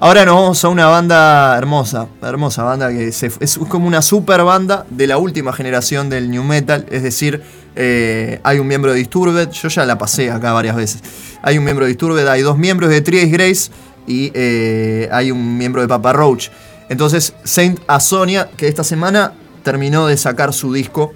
Ahora 0.06 0.24
nos 0.24 0.36
vamos 0.36 0.64
a 0.64 0.68
una 0.68 0.86
banda 0.86 1.58
hermosa, 1.58 2.06
hermosa 2.22 2.62
banda 2.62 2.90
que 2.90 3.08
es 3.08 3.58
como 3.68 3.88
una 3.88 4.02
super 4.02 4.44
banda 4.44 4.86
de 4.88 5.08
la 5.08 5.18
última 5.18 5.52
generación 5.52 6.08
del 6.08 6.30
New 6.30 6.44
Metal, 6.44 6.86
es 6.92 7.02
decir, 7.02 7.42
eh, 7.74 8.38
hay 8.44 8.60
un 8.60 8.68
miembro 8.68 8.92
de 8.92 8.98
Disturbed, 8.98 9.50
yo 9.50 9.68
ya 9.68 9.84
la 9.84 9.98
pasé 9.98 10.30
acá 10.30 10.52
varias 10.52 10.76
veces, 10.76 11.02
hay 11.42 11.58
un 11.58 11.64
miembro 11.64 11.86
de 11.86 11.88
Disturbed, 11.88 12.24
hay 12.28 12.42
dos 12.42 12.56
miembros 12.56 12.88
de 12.88 13.00
Days 13.00 13.32
Grace 13.32 13.70
y 14.06 14.30
eh, 14.32 15.08
hay 15.10 15.32
un 15.32 15.58
miembro 15.58 15.82
de 15.82 15.88
Papa 15.88 16.12
Roach. 16.12 16.50
Entonces, 16.88 17.34
Saint 17.42 17.80
Asonia, 17.88 18.48
que 18.56 18.68
esta 18.68 18.84
semana 18.84 19.32
terminó 19.64 20.06
de 20.06 20.16
sacar 20.16 20.52
su 20.52 20.72
disco, 20.72 21.14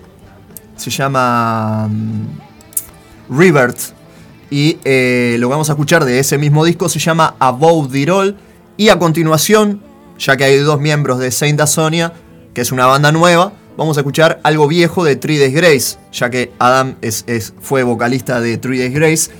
se 0.74 0.91
llama 0.91 1.88
Revert, 3.30 3.78
y 4.51 4.78
eh, 4.82 5.36
lo 5.38 5.49
vamos 5.49 5.70
a 5.70 5.74
escuchar 5.74 6.05
de 6.05 6.18
ese 6.18 6.38
mismo 6.38 6.64
disco 6.64 6.88
se 6.88 6.99
llama 6.99 7.36
Above 7.38 7.93
the 7.93 8.11
All. 8.11 8.36
Y 8.81 8.89
a 8.89 8.99
continuación, 8.99 9.83
ya 10.18 10.39
que 10.39 10.45
hay 10.45 10.57
dos 10.57 10.81
miembros 10.81 11.18
de 11.18 11.31
Saint 11.33 11.61
Asonia, 11.61 12.14
que 12.55 12.62
es 12.62 12.72
una 12.72 12.87
banda 12.87 13.12
nueva, 13.12 13.53
vamos 13.76 13.99
a 13.99 14.01
escuchar 14.01 14.41
algo 14.43 14.66
viejo 14.68 15.05
de 15.05 15.16
Three 15.16 15.39
Days 15.39 15.53
Grace, 15.53 15.99
ya 16.12 16.31
que 16.31 16.51
Adam 16.59 16.95
es, 17.03 17.26
fue 17.61 17.83
vocalista 17.83 18.41
de 18.41 18.57
Three 18.57 18.78
Days 18.78 18.95
Grace. 18.95 19.31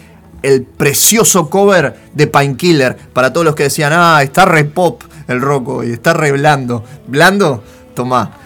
El 0.43 0.65
precioso 0.65 1.49
cover 1.49 1.97
de 2.13 2.27
Painkiller, 2.27 2.99
para 3.15 3.33
todos 3.33 3.47
los 3.47 3.55
que 3.55 3.63
decían, 3.63 3.95
ah, 3.95 4.23
está 4.23 4.45
re 4.45 4.67
pop 4.67 5.03
el 5.27 5.41
rock 5.41 5.85
y 5.87 5.93
está 5.93 6.13
re 6.13 6.33
blando. 6.33 6.85
¿Blando? 7.07 7.65
Tomá. 7.95 8.37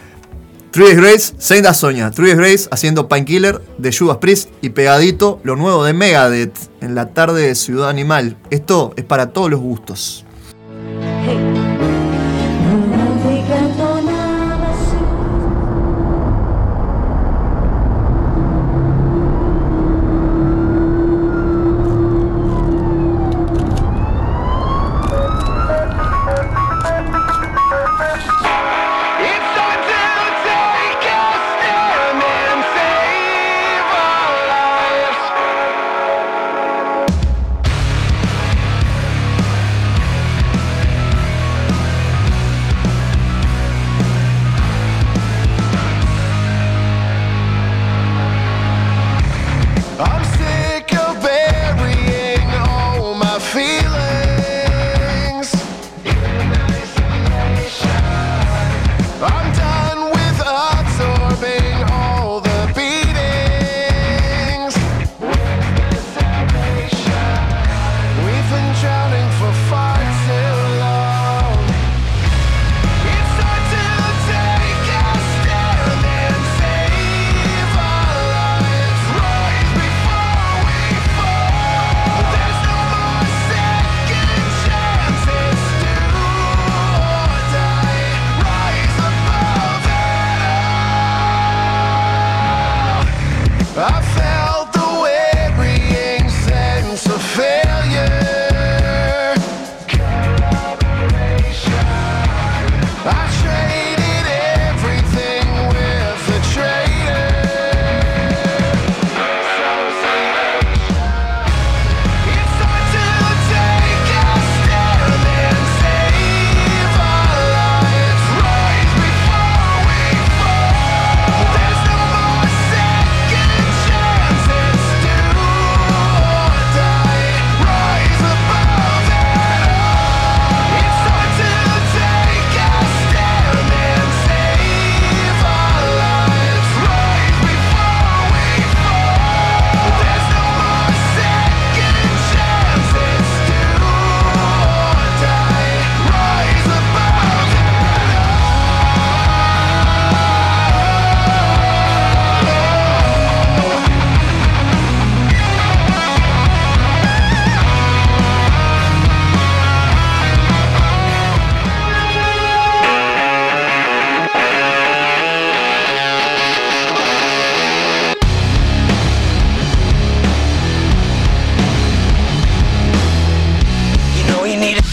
Three 0.71 0.95
Days 0.95 0.97
Grace, 0.97 1.35
Saint 1.39 1.67
Asonia. 1.67 2.13
Three 2.13 2.29
Days 2.29 2.39
Grace 2.39 2.69
haciendo 2.71 3.09
Painkiller 3.09 3.61
de 3.79 3.93
Judas 3.93 4.19
Priest 4.19 4.51
y 4.63 4.69
pegadito 4.69 5.41
lo 5.43 5.57
nuevo 5.57 5.83
de 5.83 5.93
Megadeth 5.93 6.57
en 6.81 6.95
la 6.95 7.09
tarde 7.09 7.49
de 7.49 7.57
Ciudad 7.57 7.89
Animal. 7.89 8.37
Esto 8.51 8.93
es 8.95 9.05
para 9.05 9.33
todos 9.33 9.51
los 9.51 9.59
gustos. 9.59 10.24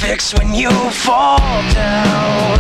Fix 0.02 0.34
when 0.34 0.52
you 0.56 0.72
fall 0.90 1.38
down. 1.74 2.58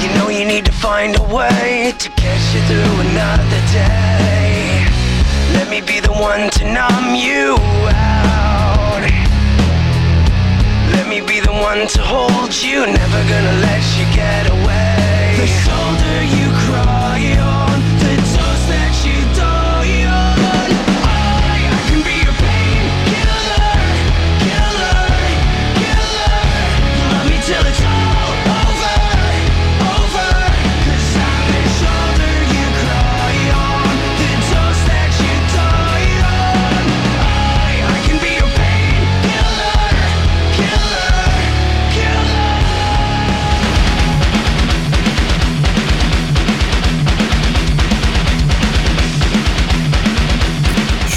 You 0.00 0.08
know 0.14 0.28
you 0.28 0.44
need 0.44 0.64
to 0.66 0.72
find 0.72 1.18
a 1.18 1.24
way 1.34 1.92
to 1.98 2.08
get 2.10 2.40
you 2.54 2.60
through 2.68 2.94
another 3.10 3.62
day. 3.74 4.86
Let 5.56 5.68
me 5.68 5.80
be 5.80 5.98
the 5.98 6.12
one 6.12 6.48
to 6.56 6.62
numb 6.78 7.16
you 7.16 7.56
out. 7.90 9.02
Let 10.94 11.08
me 11.08 11.20
be 11.20 11.40
the 11.40 11.56
one 11.70 11.88
to 11.88 12.00
hold 12.12 12.54
you, 12.62 12.86
never 12.86 13.20
gonna 13.32 13.56
let 13.68 13.82
you 13.98 14.06
get 14.14 14.44
away. 14.48 15.34
The 15.42 15.48
shoulder 15.64 16.18
you 16.36 16.46
cry 16.66 17.20
on, 17.58 17.76
the 18.04 18.14
toast 18.34 18.64
that 18.70 18.94
you 19.06 19.18
die 19.34 20.06
on. 20.06 21.01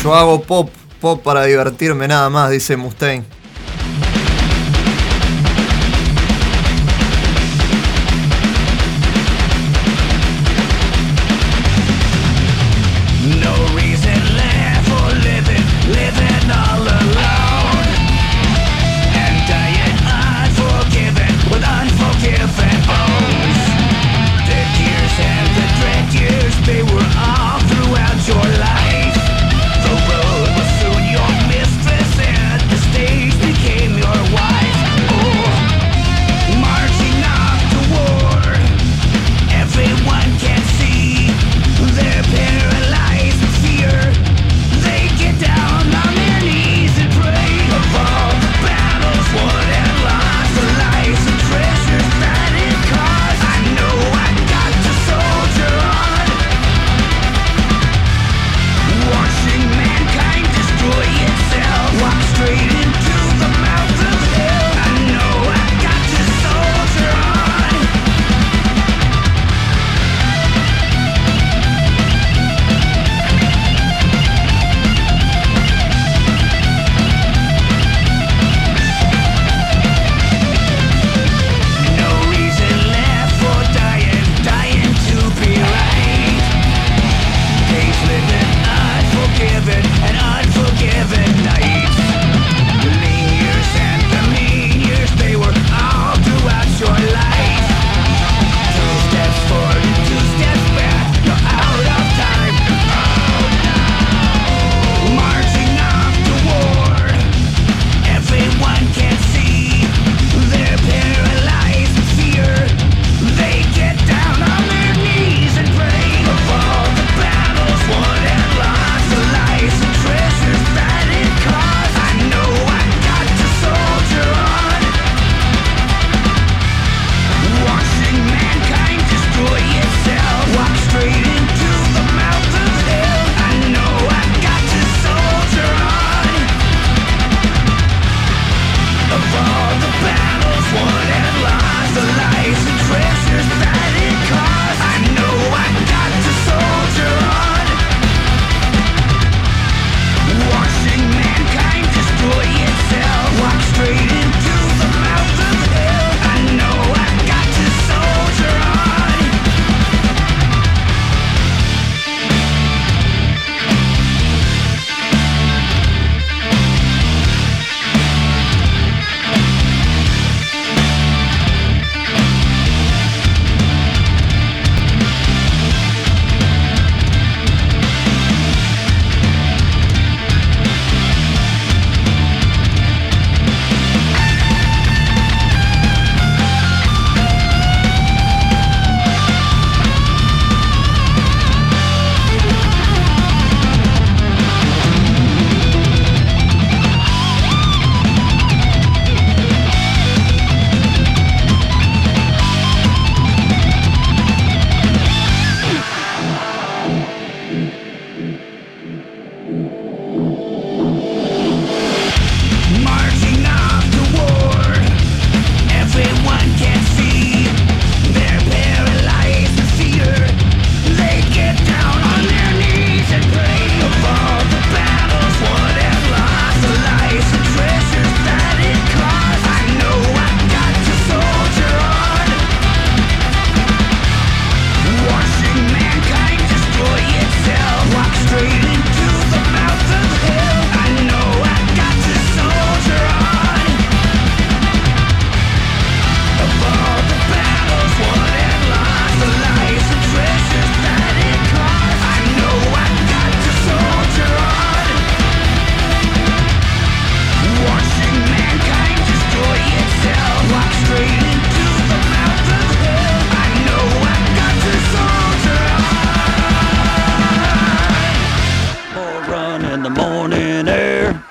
Yo 0.06 0.14
hago 0.14 0.40
pop, 0.40 0.70
pop 1.02 1.24
para 1.24 1.46
divertirme 1.46 2.08
nada 2.08 2.30
más, 2.30 2.52
dice 2.52 2.78
Mustaine. 2.78 3.26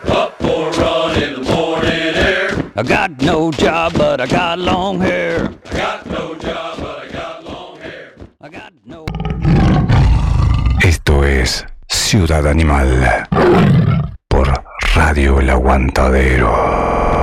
Up 0.07 0.37
for 0.41 0.69
a 0.69 0.73
run 0.73 1.23
in 1.23 1.35
the 1.35 1.51
morning 1.51 2.15
air. 2.15 2.73
I 2.77 2.83
got 2.83 3.21
no 3.21 3.51
job, 3.53 3.93
but 3.97 4.21
I 4.21 4.27
got 4.27 4.59
long 4.59 5.01
hair. 5.01 5.53
I 5.71 5.77
got 5.77 6.07
no 6.07 6.35
job, 6.35 6.79
but 6.79 6.99
I 7.05 7.13
got 7.13 7.45
long 7.45 7.81
hair. 7.81 8.15
I 8.41 8.49
got 8.49 8.73
no. 8.85 9.05
Esto 10.83 11.25
es 11.25 11.65
Ciudad 11.89 12.47
Animal 12.47 13.27
por 14.29 14.53
Radio 14.95 15.41
El 15.41 15.51
Aguantadero. 15.51 17.14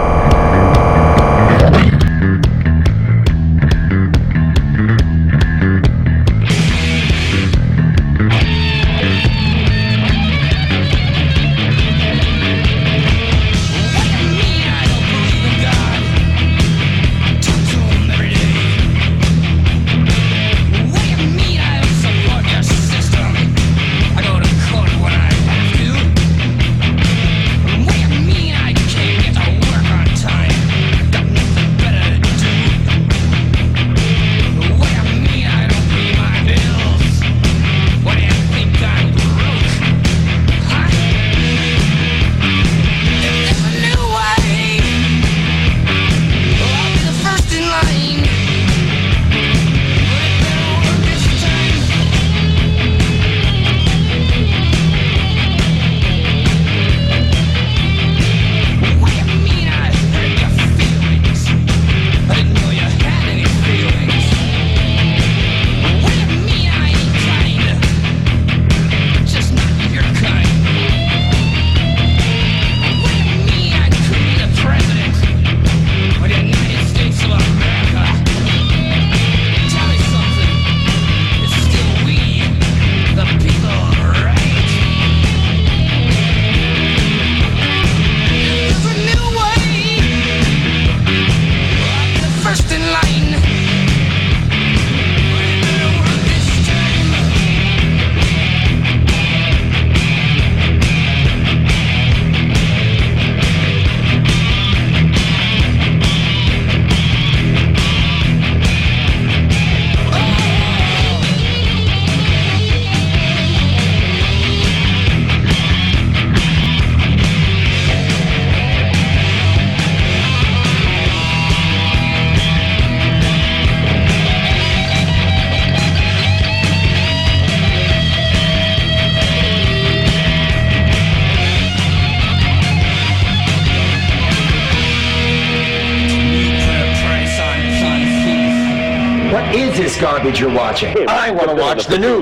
The 141.92 142.00
news. 142.00 142.21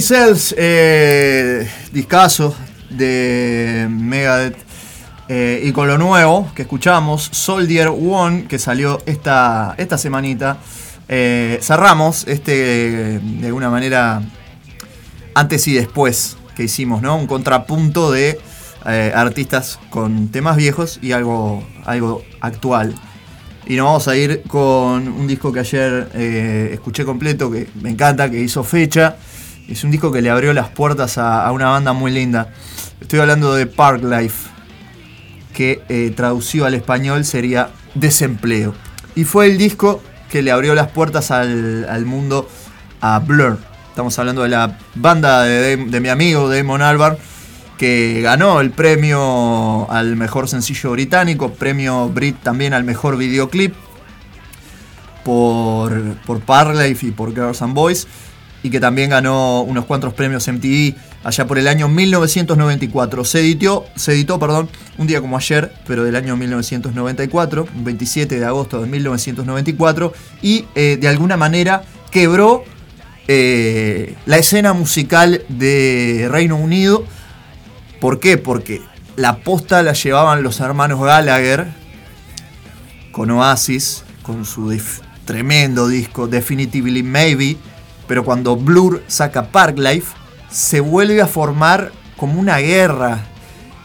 Pixels, 0.00 0.54
eh, 0.56 1.68
de 2.88 3.86
Megadeth. 3.90 4.56
eh, 5.28 5.60
y 5.62 5.72
con 5.72 5.88
lo 5.88 5.98
nuevo 5.98 6.50
que 6.54 6.62
escuchamos, 6.62 7.28
Soldier 7.32 7.88
One, 7.88 8.46
que 8.48 8.58
salió 8.58 9.02
esta, 9.04 9.74
esta 9.76 9.98
semanita. 9.98 10.56
eh, 11.06 11.58
cerramos 11.60 12.26
este, 12.28 13.18
de 13.18 13.46
alguna 13.46 13.68
manera, 13.68 14.22
antes 15.34 15.68
y 15.68 15.74
después 15.74 16.38
que 16.56 16.62
hicimos, 16.62 17.02
¿no? 17.02 17.18
Un 17.18 17.26
contrapunto 17.26 18.10
de 18.10 18.40
artistas 19.14 19.78
con 19.90 20.28
temas 20.28 20.56
viejos 20.56 20.98
y 21.02 21.12
algo, 21.12 21.62
algo 21.84 22.22
actual. 22.40 22.94
Y 23.66 23.76
nos 23.76 23.84
vamos 23.84 24.08
a 24.08 24.16
ir 24.16 24.44
con 24.48 25.08
un 25.08 25.26
disco 25.26 25.52
que 25.52 25.60
ayer 25.60 26.08
escuché 26.72 27.04
completo, 27.04 27.50
que 27.50 27.68
me 27.82 27.90
encanta, 27.90 28.30
que 28.30 28.40
hizo 28.40 28.64
fecha. 28.64 29.16
Es 29.70 29.84
un 29.84 29.92
disco 29.92 30.10
que 30.10 30.20
le 30.20 30.30
abrió 30.30 30.52
las 30.52 30.68
puertas 30.68 31.16
a, 31.16 31.50
una 31.52 31.68
banda 31.68 31.92
muy 31.92 32.10
linda. 32.10 32.48
Estoy 33.00 33.20
hablando 33.20 33.54
de 33.54 33.66
Park 33.66 34.02
Life, 34.02 34.50
que 35.54 35.80
eh, 35.88 36.12
traducido 36.16 36.66
al 36.66 36.74
español 36.74 37.24
sería 37.24 37.70
Desempleo. 37.94 38.74
Y 39.14 39.22
fue 39.22 39.46
el 39.46 39.58
disco 39.58 40.02
que 40.28 40.42
le 40.42 40.50
abrió 40.50 40.74
las 40.74 40.88
puertas 40.88 41.30
al, 41.30 42.04
mundo 42.04 42.48
a 43.00 43.20
Blur. 43.20 43.58
Estamos 43.88 44.18
hablando 44.18 44.42
de 44.42 44.48
la 44.48 44.76
banda 44.96 45.44
de, 45.44 45.76
mi 45.76 46.08
amigo 46.08 46.48
Damon 46.48 46.82
Albarn, 46.82 47.16
que 47.78 48.20
ganó 48.22 48.60
el 48.60 48.72
premio 48.72 49.88
al 49.88 50.16
mejor 50.16 50.48
sencillo 50.48 50.90
británico, 50.90 51.52
premio 51.52 52.08
Brit 52.08 52.42
también 52.42 52.74
al 52.74 52.82
mejor 52.82 53.16
videoclip 53.16 53.74
por, 55.24 56.16
por 56.26 56.42
y 56.86 57.10
por 57.12 57.34
Girls 57.34 57.62
and 57.62 57.74
Boys, 57.74 58.08
y 58.62 58.70
que 58.70 58.80
también 58.80 59.10
ganó 59.10 59.62
unos 59.62 59.84
cuantos 59.86 60.12
premios 60.12 60.46
MTV 60.46 60.94
allá 61.24 61.46
por 61.46 61.58
el 61.58 61.68
año 61.68 61.88
1994. 61.88 63.24
Se 63.24 63.40
editó, 63.40 63.86
se 63.96 64.12
editó 64.12 64.38
perdón, 64.38 64.68
un 64.98 65.06
día 65.06 65.20
como 65.20 65.36
ayer, 65.36 65.72
pero 65.86 66.04
del 66.04 66.16
año 66.16 66.36
1994, 66.36 67.68
27 67.74 68.38
de 68.38 68.44
agosto 68.44 68.80
de 68.80 68.88
1994, 68.88 70.12
y 70.42 70.66
eh, 70.74 70.98
de 71.00 71.08
alguna 71.08 71.36
manera 71.36 71.82
quebró 72.10 72.64
eh, 73.28 74.16
la 74.26 74.38
escena 74.38 74.72
musical 74.72 75.42
de 75.48 76.28
Reino 76.30 76.56
Unido. 76.56 77.04
¿Por 78.00 78.18
qué? 78.18 78.38
Porque 78.38 78.82
la 79.16 79.38
posta 79.38 79.82
la 79.82 79.92
llevaban 79.92 80.42
los 80.42 80.60
hermanos 80.60 81.00
Gallagher 81.00 81.68
con 83.12 83.30
Oasis, 83.30 84.04
con 84.22 84.44
su 84.44 84.76
tremendo 85.24 85.88
disco 85.88 86.26
Definitively 86.26 87.02
Maybe, 87.02 87.56
pero 88.10 88.24
cuando 88.24 88.56
Blur 88.56 89.04
saca 89.06 89.52
Parklife, 89.52 90.16
se 90.50 90.80
vuelve 90.80 91.22
a 91.22 91.28
formar 91.28 91.92
como 92.16 92.40
una 92.40 92.58
guerra, 92.58 93.20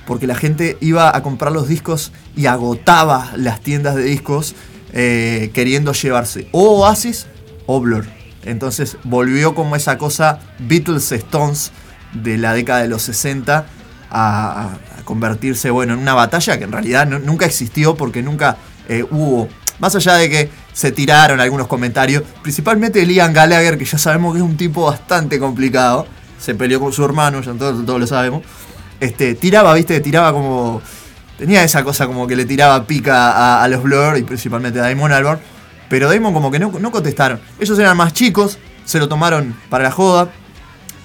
porque 0.07 0.25
la 0.25 0.33
gente 0.33 0.79
iba 0.81 1.15
a 1.15 1.21
comprar 1.21 1.51
los 1.51 1.67
discos 1.67 2.11
y 2.35 2.47
agotaba 2.47 3.33
las 3.35 3.61
tiendas 3.61 3.93
de 3.93 4.01
discos 4.01 4.55
eh, 4.93 5.51
queriendo 5.53 5.93
llevarse 5.93 6.47
o 6.53 6.79
Oasis 6.79 7.27
o 7.67 7.79
Blur. 7.79 8.07
Entonces 8.43 8.97
volvió 9.03 9.53
como 9.53 9.75
esa 9.75 9.99
cosa 9.99 10.39
Beatles 10.57 11.11
Stones 11.11 11.71
de 12.13 12.39
la 12.39 12.55
década 12.55 12.81
de 12.81 12.87
los 12.87 13.03
60 13.03 13.67
a, 14.09 14.69
convertirse 15.03 15.69
bueno, 15.69 15.93
en 15.93 15.99
una 15.99 16.15
batalla 16.15 16.57
que 16.57 16.63
en 16.63 16.71
realidad 16.71 17.05
nunca 17.05 17.45
existió 17.45 17.95
porque 17.95 18.23
nunca 18.23 18.57
eh, 18.89 19.03
hubo. 19.03 19.49
Más 19.77 19.93
allá 19.93 20.15
de 20.15 20.29
que 20.31 20.49
se 20.75 20.91
tiraron 20.91 21.39
algunos 21.39 21.67
comentarios, 21.67 22.21
principalmente 22.41 22.99
de 22.99 23.05
Liam 23.05 23.31
Gallagher, 23.31 23.77
que 23.77 23.85
ya 23.85 23.97
sabemos 23.97 24.33
que 24.33 24.39
es 24.39 24.45
un 24.45 24.57
tipo 24.57 24.83
bastante 24.83 25.39
complicado, 25.39 26.05
se 26.37 26.53
peleó 26.53 26.81
con 26.81 26.91
su 26.91 27.05
hermano, 27.05 27.39
ya 27.41 27.53
todos, 27.53 27.85
todos 27.85 27.97
lo 27.97 28.05
sabemos. 28.05 28.43
Este, 28.99 29.35
tiraba, 29.35 29.73
viste, 29.73 30.01
tiraba 30.01 30.33
como. 30.33 30.81
Tenía 31.37 31.63
esa 31.63 31.81
cosa 31.85 32.07
como 32.07 32.27
que 32.27 32.35
le 32.35 32.43
tiraba 32.43 32.85
pica 32.85 33.31
a, 33.31 33.63
a 33.63 33.67
los 33.69 33.83
Blur 33.83 34.17
y 34.17 34.23
principalmente 34.23 34.79
a 34.81 34.83
Damon 34.83 35.13
Albarn. 35.13 35.39
Pero 35.87 36.09
Damon 36.09 36.33
como 36.33 36.51
que 36.51 36.59
no, 36.59 36.69
no 36.77 36.91
contestaron. 36.91 37.39
Ellos 37.57 37.79
eran 37.79 37.95
más 37.95 38.11
chicos, 38.11 38.57
se 38.83 38.99
lo 38.99 39.07
tomaron 39.07 39.55
para 39.69 39.85
la 39.85 39.91
joda. 39.91 40.29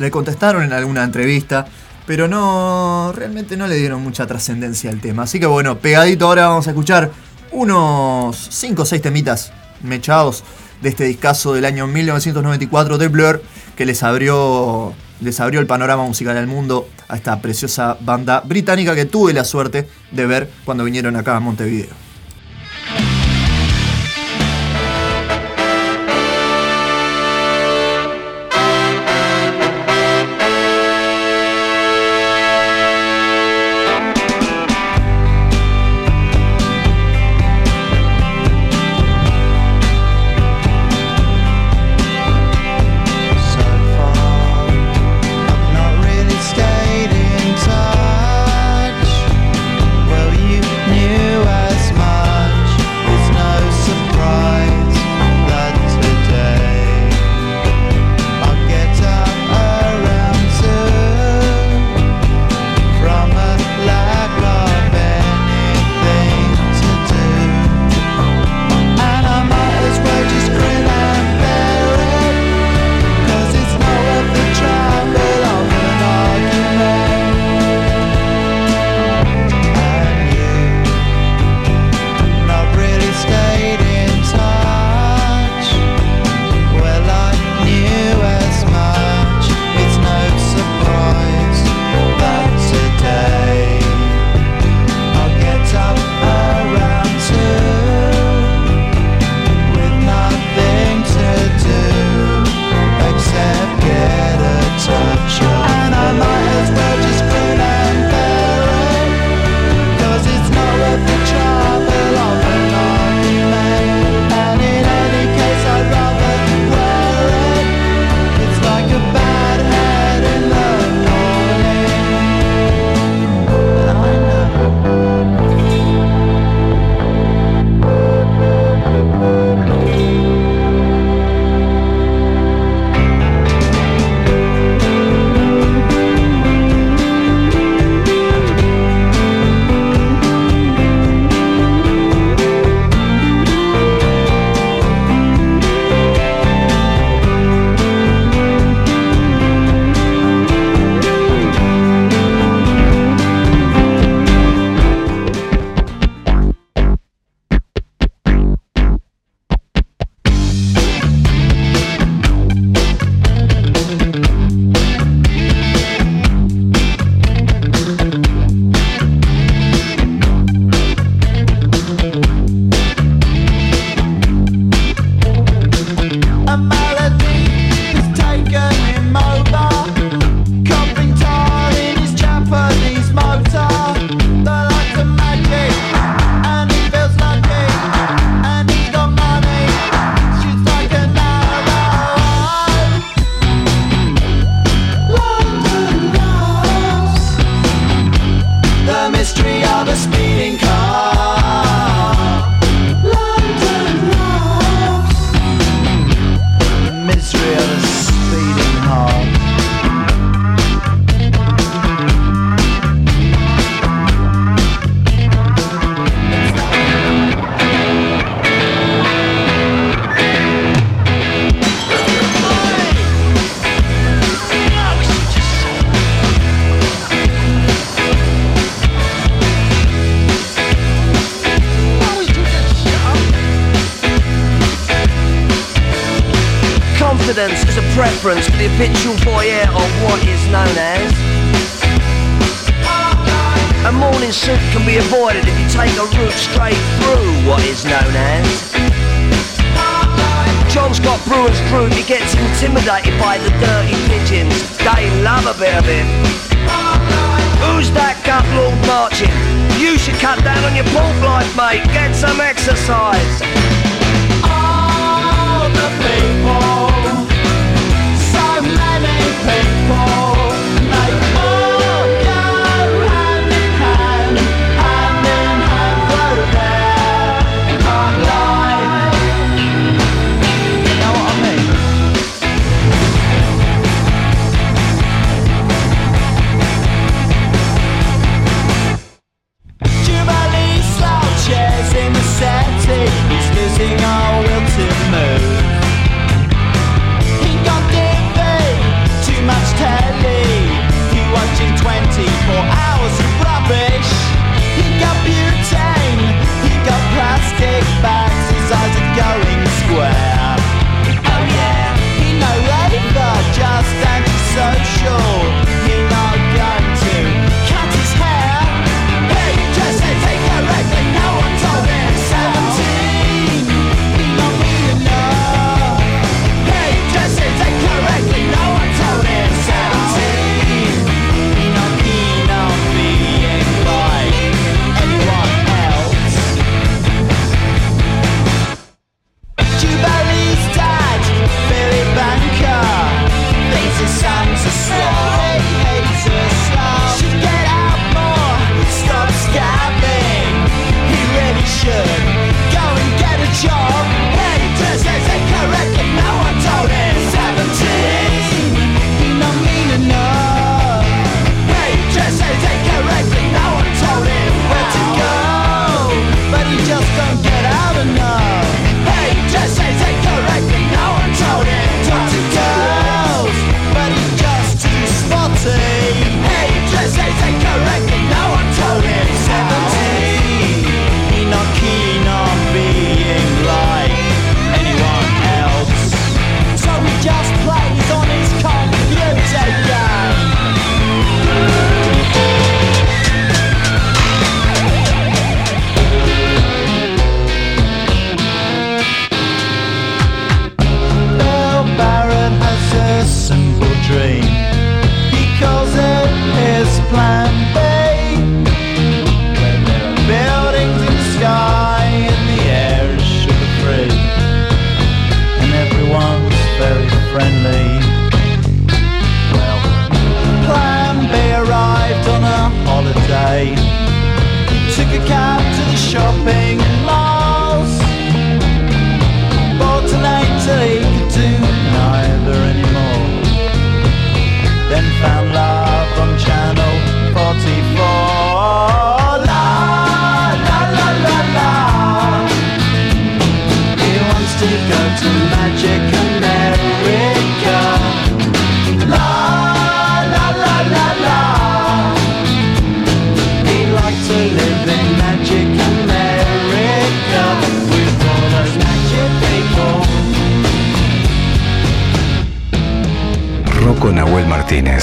Le 0.00 0.10
contestaron 0.10 0.64
en 0.64 0.72
alguna 0.72 1.04
entrevista. 1.04 1.66
Pero 2.06 2.26
no. 2.26 3.12
Realmente 3.14 3.56
no 3.56 3.68
le 3.68 3.76
dieron 3.76 4.02
mucha 4.02 4.26
trascendencia 4.26 4.90
al 4.90 5.00
tema. 5.00 5.22
Así 5.22 5.38
que 5.38 5.46
bueno, 5.46 5.78
pegadito 5.78 6.26
ahora 6.26 6.48
vamos 6.48 6.66
a 6.66 6.70
escuchar 6.70 7.12
unos 7.52 8.48
5 8.50 8.82
o 8.82 8.84
6 8.84 9.02
temitas 9.02 9.52
mechados 9.82 10.44
de 10.82 10.88
este 10.88 11.04
discazo 11.04 11.54
del 11.54 11.64
año 11.64 11.86
1994 11.86 12.98
de 12.98 13.08
Blur 13.08 13.42
que 13.76 13.86
les 13.86 14.02
abrió, 14.02 14.92
les 15.20 15.40
abrió 15.40 15.60
el 15.60 15.66
panorama 15.66 16.04
musical 16.04 16.36
al 16.36 16.46
mundo 16.46 16.88
a 17.08 17.16
esta 17.16 17.40
preciosa 17.40 17.96
banda 18.00 18.40
británica 18.40 18.94
que 18.94 19.04
tuve 19.04 19.32
la 19.32 19.44
suerte 19.44 19.88
de 20.10 20.26
ver 20.26 20.50
cuando 20.64 20.84
vinieron 20.84 21.16
acá 21.16 21.36
a 21.36 21.40
Montevideo. 21.40 21.99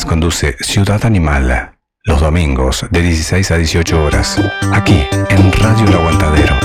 Conduce 0.05 0.55
Ciudad 0.59 1.05
Animal 1.05 1.77
los 2.03 2.21
domingos 2.21 2.85
de 2.89 3.01
16 3.01 3.51
a 3.51 3.57
18 3.57 4.03
horas, 4.03 4.39
aquí 4.71 5.05
en 5.29 5.51
Radio 5.51 5.85
El 5.87 5.93
Aguantadero. 5.93 6.55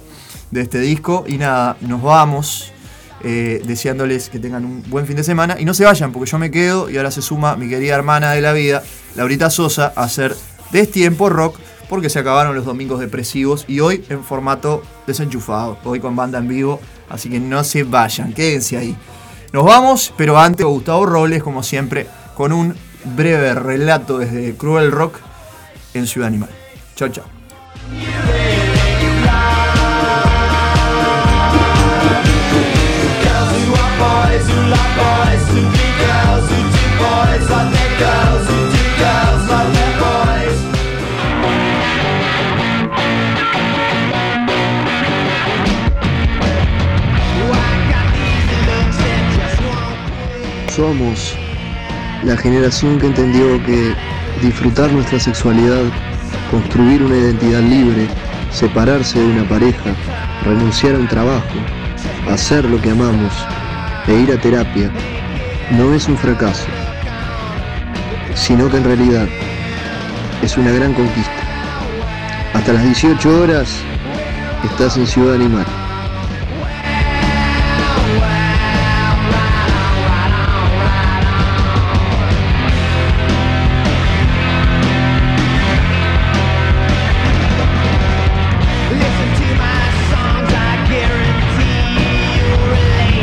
de 0.52 0.62
este 0.62 0.80
disco. 0.80 1.26
Y 1.28 1.38
nada, 1.38 1.78
nos 1.82 2.02
vamos. 2.02 2.72
eh, 3.24 3.62
deseándoles 3.66 4.30
que 4.30 4.40
tengan 4.40 4.66
un 4.66 4.84
buen 4.88 5.06
fin 5.06 5.16
de 5.16 5.24
semana. 5.24 5.58
Y 5.60 5.66
no 5.66 5.74
se 5.74 5.84
vayan, 5.84 6.12
porque 6.12 6.30
yo 6.30 6.40
me 6.40 6.52
quedo 6.52 6.90
y 6.90 6.98
ahora 6.98 7.12
se 7.12 7.22
suma 7.22 7.56
mi 7.56 7.68
querida 7.68 7.96
hermana 7.96 8.32
de 8.32 8.42
la 8.42 8.54
vida, 8.54 8.84
Laurita 9.16 9.50
Sosa, 9.50 9.94
a 9.96 10.04
hacer 10.04 10.36
Destiempo 10.72 11.30
Rock, 11.30 11.58
porque 11.90 12.10
se 12.10 12.20
acabaron 12.20 12.56
los 12.56 12.66
domingos 12.66 13.00
depresivos 13.00 13.66
y 13.68 13.80
hoy 13.80 14.06
en 14.10 14.24
formato 14.24 14.84
desenchufado, 15.08 15.78
hoy 15.84 16.00
con 16.00 16.16
banda 16.16 16.38
en 16.40 16.48
vivo. 16.48 16.80
Así 17.10 17.30
que 17.30 17.40
no 17.40 17.64
se 17.64 17.84
vayan, 17.84 18.34
quédense 18.34 18.78
ahí. 18.78 18.96
Nos 19.52 19.66
vamos, 19.66 20.14
pero 20.16 20.40
antes 20.40 20.66
Gustavo 20.66 21.06
Robles, 21.06 21.42
como 21.42 21.64
siempre, 21.64 22.06
con 22.36 22.54
un 22.54 22.76
breve 23.18 23.56
relato 23.56 24.20
desde 24.20 24.56
Cruel 24.56 24.92
Rock 24.92 25.18
en 25.96 26.06
Ciudad 26.06 26.28
Animal. 26.28 26.50
Chao, 26.96 27.10
chao. 27.10 27.26
Somos 50.76 51.36
la 52.24 52.38
generación 52.38 53.00
que 53.00 53.08
entendió 53.08 53.62
que 53.66 53.94
disfrutar 54.42 54.90
nuestra 54.92 55.20
sexualidad, 55.20 55.84
construir 56.50 57.04
una 57.04 57.18
identidad 57.18 57.62
libre, 57.62 58.08
separarse 58.52 59.20
de 59.20 59.26
una 59.26 59.44
pareja, 59.50 59.94
renunciar 60.46 60.96
a 60.96 61.00
un 61.00 61.08
trabajo, 61.08 61.58
hacer 62.32 62.64
lo 62.64 62.82
que 62.82 62.92
amamos 62.92 63.34
e 64.08 64.22
ir 64.22 64.32
a 64.32 64.40
terapia 64.40 64.90
no 65.72 65.94
es 65.94 66.08
un 66.08 66.18
fracaso, 66.18 66.66
sino 68.36 68.70
que 68.70 68.78
en 68.78 68.84
realidad 68.84 69.28
es 70.42 70.58
una 70.58 70.72
gran 70.72 70.94
conquista. 70.94 71.32
Hasta 72.54 72.74
las 72.74 72.84
18 72.84 73.42
horas 73.42 73.70
estás 74.64 74.98
en 74.98 75.08
Ciudad 75.08 75.36
Animal. 75.36 75.66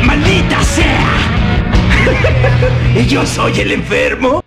¡Maldita 0.03 0.63
sea! 0.63 1.17
¿Y 2.95 3.05
yo 3.05 3.25
soy 3.25 3.59
el 3.59 3.71
enfermo? 3.73 4.46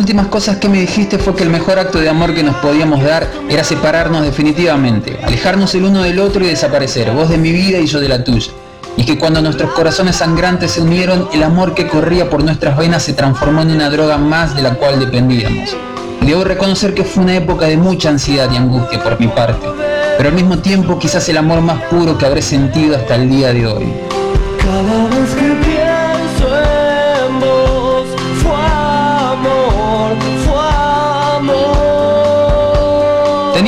Últimas 0.00 0.28
cosas 0.28 0.56
que 0.56 0.68
me 0.68 0.80
dijiste 0.80 1.18
fue 1.18 1.34
que 1.36 1.42
el 1.42 1.50
mejor 1.50 1.78
acto 1.78 1.98
de 1.98 2.08
amor 2.08 2.34
que 2.34 2.42
nos 2.42 2.56
podíamos 2.56 3.02
dar 3.02 3.30
era 3.50 3.62
separarnos 3.62 4.22
definitivamente, 4.22 5.18
alejarnos 5.22 5.74
el 5.74 5.84
uno 5.84 6.02
del 6.02 6.18
otro 6.18 6.42
y 6.42 6.48
desaparecer, 6.48 7.10
vos 7.10 7.28
de 7.28 7.36
mi 7.36 7.52
vida 7.52 7.78
y 7.78 7.86
yo 7.86 8.00
de 8.00 8.08
la 8.08 8.24
tuya. 8.24 8.50
Y 8.96 9.04
que 9.04 9.18
cuando 9.18 9.42
nuestros 9.42 9.72
corazones 9.72 10.16
sangrantes 10.16 10.72
se 10.72 10.80
unieron, 10.80 11.28
el 11.34 11.42
amor 11.42 11.74
que 11.74 11.86
corría 11.86 12.30
por 12.30 12.42
nuestras 12.42 12.78
venas 12.78 13.02
se 13.02 13.12
transformó 13.12 13.60
en 13.60 13.72
una 13.72 13.90
droga 13.90 14.16
más 14.16 14.56
de 14.56 14.62
la 14.62 14.74
cual 14.74 14.98
dependíamos. 14.98 15.76
Debo 16.22 16.44
reconocer 16.44 16.94
que 16.94 17.04
fue 17.04 17.22
una 17.22 17.36
época 17.36 17.66
de 17.66 17.76
mucha 17.76 18.08
ansiedad 18.08 18.50
y 18.50 18.56
angustia 18.56 19.02
por 19.02 19.20
mi 19.20 19.28
parte, 19.28 19.66
pero 20.16 20.30
al 20.30 20.34
mismo 20.34 20.58
tiempo 20.60 20.98
quizás 20.98 21.28
el 21.28 21.36
amor 21.36 21.60
más 21.60 21.82
puro 21.84 22.16
que 22.16 22.24
habré 22.24 22.40
sentido 22.40 22.96
hasta 22.96 23.16
el 23.16 23.28
día 23.28 23.52
de 23.52 23.66
hoy. 23.66 23.84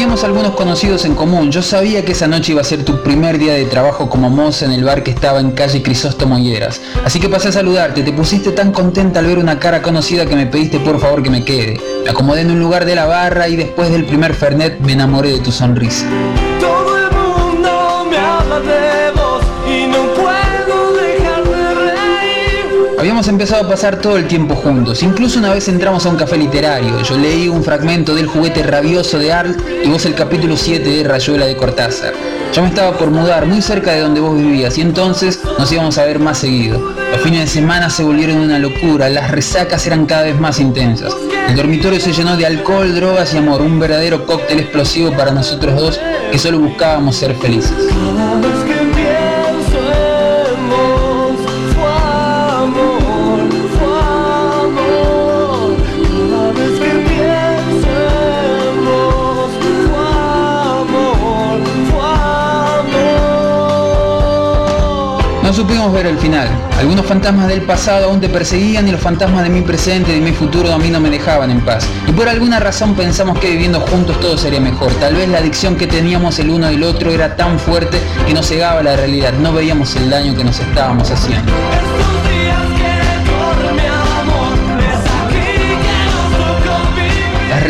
Teníamos 0.02 0.24
algunos 0.24 0.56
conocidos 0.56 1.04
en 1.04 1.14
común. 1.14 1.52
Yo 1.52 1.62
sabía 1.62 2.04
que 2.04 2.10
esa 2.10 2.26
noche 2.26 2.50
iba 2.50 2.60
a 2.60 2.64
ser 2.64 2.84
tu 2.84 3.04
primer 3.04 3.38
día 3.38 3.52
de 3.52 3.66
trabajo 3.66 4.10
como 4.10 4.30
moza 4.30 4.64
en 4.64 4.72
el 4.72 4.82
bar 4.82 5.04
que 5.04 5.12
estaba 5.12 5.38
en 5.38 5.52
calle 5.52 5.80
Crisóstomo 5.80 6.40
Hieras. 6.40 6.80
Así 7.04 7.20
que 7.20 7.28
pasé 7.28 7.50
a 7.50 7.52
saludarte. 7.52 8.02
Te 8.02 8.12
pusiste 8.12 8.50
tan 8.50 8.72
contenta 8.72 9.20
al 9.20 9.26
ver 9.26 9.38
una 9.38 9.60
cara 9.60 9.80
conocida 9.80 10.26
que 10.26 10.34
me 10.34 10.46
pediste 10.46 10.80
por 10.80 10.98
favor 10.98 11.22
que 11.22 11.30
me 11.30 11.44
quede. 11.44 11.80
Me 12.02 12.10
acomodé 12.10 12.40
en 12.40 12.50
un 12.50 12.58
lugar 12.58 12.84
de 12.84 12.96
la 12.96 13.06
barra 13.06 13.46
y 13.46 13.54
después 13.54 13.92
del 13.92 14.04
primer 14.04 14.34
Fernet 14.34 14.80
me 14.80 14.94
enamoré 14.94 15.30
de 15.34 15.38
tu 15.38 15.52
sonrisa. 15.52 16.04
Habíamos 23.12 23.28
empezado 23.28 23.66
a 23.66 23.68
pasar 23.68 24.00
todo 24.00 24.16
el 24.16 24.26
tiempo 24.26 24.54
juntos. 24.54 25.02
Incluso 25.02 25.38
una 25.38 25.52
vez 25.52 25.68
entramos 25.68 26.06
a 26.06 26.08
un 26.08 26.16
café 26.16 26.38
literario. 26.38 27.02
Yo 27.02 27.18
leí 27.18 27.46
un 27.46 27.62
fragmento 27.62 28.14
del 28.14 28.26
juguete 28.26 28.62
rabioso 28.62 29.18
de 29.18 29.30
Art 29.30 29.54
y 29.84 29.86
vos 29.90 30.06
el 30.06 30.14
capítulo 30.14 30.56
7 30.56 30.88
de 30.88 31.04
Rayuela 31.04 31.44
de 31.44 31.54
Cortázar. 31.54 32.14
Yo 32.54 32.62
me 32.62 32.68
estaba 32.68 32.96
por 32.96 33.10
mudar 33.10 33.44
muy 33.44 33.60
cerca 33.60 33.92
de 33.92 34.00
donde 34.00 34.20
vos 34.20 34.34
vivías 34.34 34.78
y 34.78 34.80
entonces 34.80 35.40
nos 35.58 35.70
íbamos 35.70 35.98
a 35.98 36.06
ver 36.06 36.20
más 36.20 36.38
seguido. 36.38 36.80
Los 37.12 37.20
fines 37.20 37.40
de 37.40 37.46
semana 37.48 37.90
se 37.90 38.02
volvieron 38.02 38.38
una 38.38 38.58
locura, 38.58 39.10
las 39.10 39.30
resacas 39.30 39.86
eran 39.86 40.06
cada 40.06 40.22
vez 40.22 40.40
más 40.40 40.58
intensas. 40.58 41.14
El 41.50 41.54
dormitorio 41.54 42.00
se 42.00 42.14
llenó 42.14 42.38
de 42.38 42.46
alcohol, 42.46 42.94
drogas 42.94 43.34
y 43.34 43.36
amor, 43.36 43.60
un 43.60 43.78
verdadero 43.78 44.24
cóctel 44.24 44.60
explosivo 44.60 45.12
para 45.12 45.32
nosotros 45.32 45.78
dos 45.78 46.00
que 46.30 46.38
solo 46.38 46.60
buscábamos 46.60 47.16
ser 47.16 47.34
felices. 47.34 47.74
No 65.52 65.56
supimos 65.56 65.92
ver 65.92 66.06
el 66.06 66.16
final. 66.16 66.48
Algunos 66.78 67.04
fantasmas 67.04 67.46
del 67.46 67.60
pasado 67.60 68.06
aún 68.06 68.22
te 68.22 68.30
perseguían 68.30 68.88
y 68.88 68.90
los 68.90 69.02
fantasmas 69.02 69.42
de 69.42 69.50
mi 69.50 69.60
presente 69.60 70.10
y 70.10 70.14
de 70.14 70.20
mi 70.22 70.32
futuro 70.32 70.72
a 70.72 70.78
mí 70.78 70.88
no 70.88 70.98
me 70.98 71.10
dejaban 71.10 71.50
en 71.50 71.60
paz. 71.60 71.86
Y 72.08 72.12
por 72.12 72.26
alguna 72.26 72.58
razón 72.58 72.94
pensamos 72.94 73.38
que 73.38 73.50
viviendo 73.50 73.78
juntos 73.80 74.18
todo 74.18 74.38
sería 74.38 74.60
mejor. 74.60 74.90
Tal 74.94 75.14
vez 75.14 75.28
la 75.28 75.40
adicción 75.40 75.76
que 75.76 75.86
teníamos 75.86 76.38
el 76.38 76.48
uno 76.48 76.68
del 76.68 76.82
otro 76.82 77.12
era 77.12 77.36
tan 77.36 77.58
fuerte 77.58 77.98
que 78.26 78.32
nos 78.32 78.48
cegaba 78.48 78.82
la 78.82 78.96
realidad. 78.96 79.34
No 79.34 79.52
veíamos 79.52 79.94
el 79.96 80.08
daño 80.08 80.34
que 80.34 80.42
nos 80.42 80.58
estábamos 80.58 81.10
haciendo. 81.10 81.52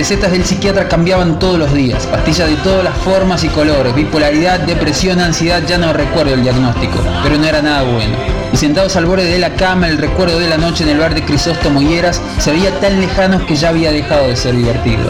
Recetas 0.03 0.33
del 0.33 0.45
psiquiatra 0.45 0.89
cambiaban 0.89 1.39
todos 1.39 1.61
los 1.61 1.73
días, 1.73 2.09
pastillas 2.09 2.51
de 2.51 2.57
todas 2.57 2.83
las 2.83 2.97
formas 2.99 3.45
y 3.45 3.49
colores, 3.49 3.95
bipolaridad, 3.95 4.59
depresión, 4.59 5.21
ansiedad, 5.21 5.63
ya 5.65 5.79
no 5.79 5.93
recuerdo 5.93 6.35
el 6.35 6.43
diagnóstico, 6.43 6.99
pero 7.23 7.39
no 7.39 7.45
era 7.45 7.63
nada 7.63 7.85
bueno. 7.85 8.17
Y 8.53 8.57
sentados 8.57 8.97
al 8.97 9.07
borde 9.07 9.27
de 9.27 9.39
la 9.39 9.55
cama, 9.55 9.87
el 9.89 9.99
recuerdo 9.99 10.41
de 10.41 10.49
la 10.49 10.57
noche 10.57 10.83
en 10.83 10.91
el 10.91 10.99
bar 10.99 11.15
de 11.15 11.25
Crisóstomo 11.25 11.81
y 11.81 11.95
Eras 11.95 12.21
se 12.41 12.51
veía 12.51 12.73
tan 12.81 13.01
lejanos 13.01 13.43
que 13.43 13.55
ya 13.55 13.69
había 13.69 13.93
dejado 13.93 14.27
de 14.27 14.35
ser 14.35 14.57
divertido. 14.57 15.09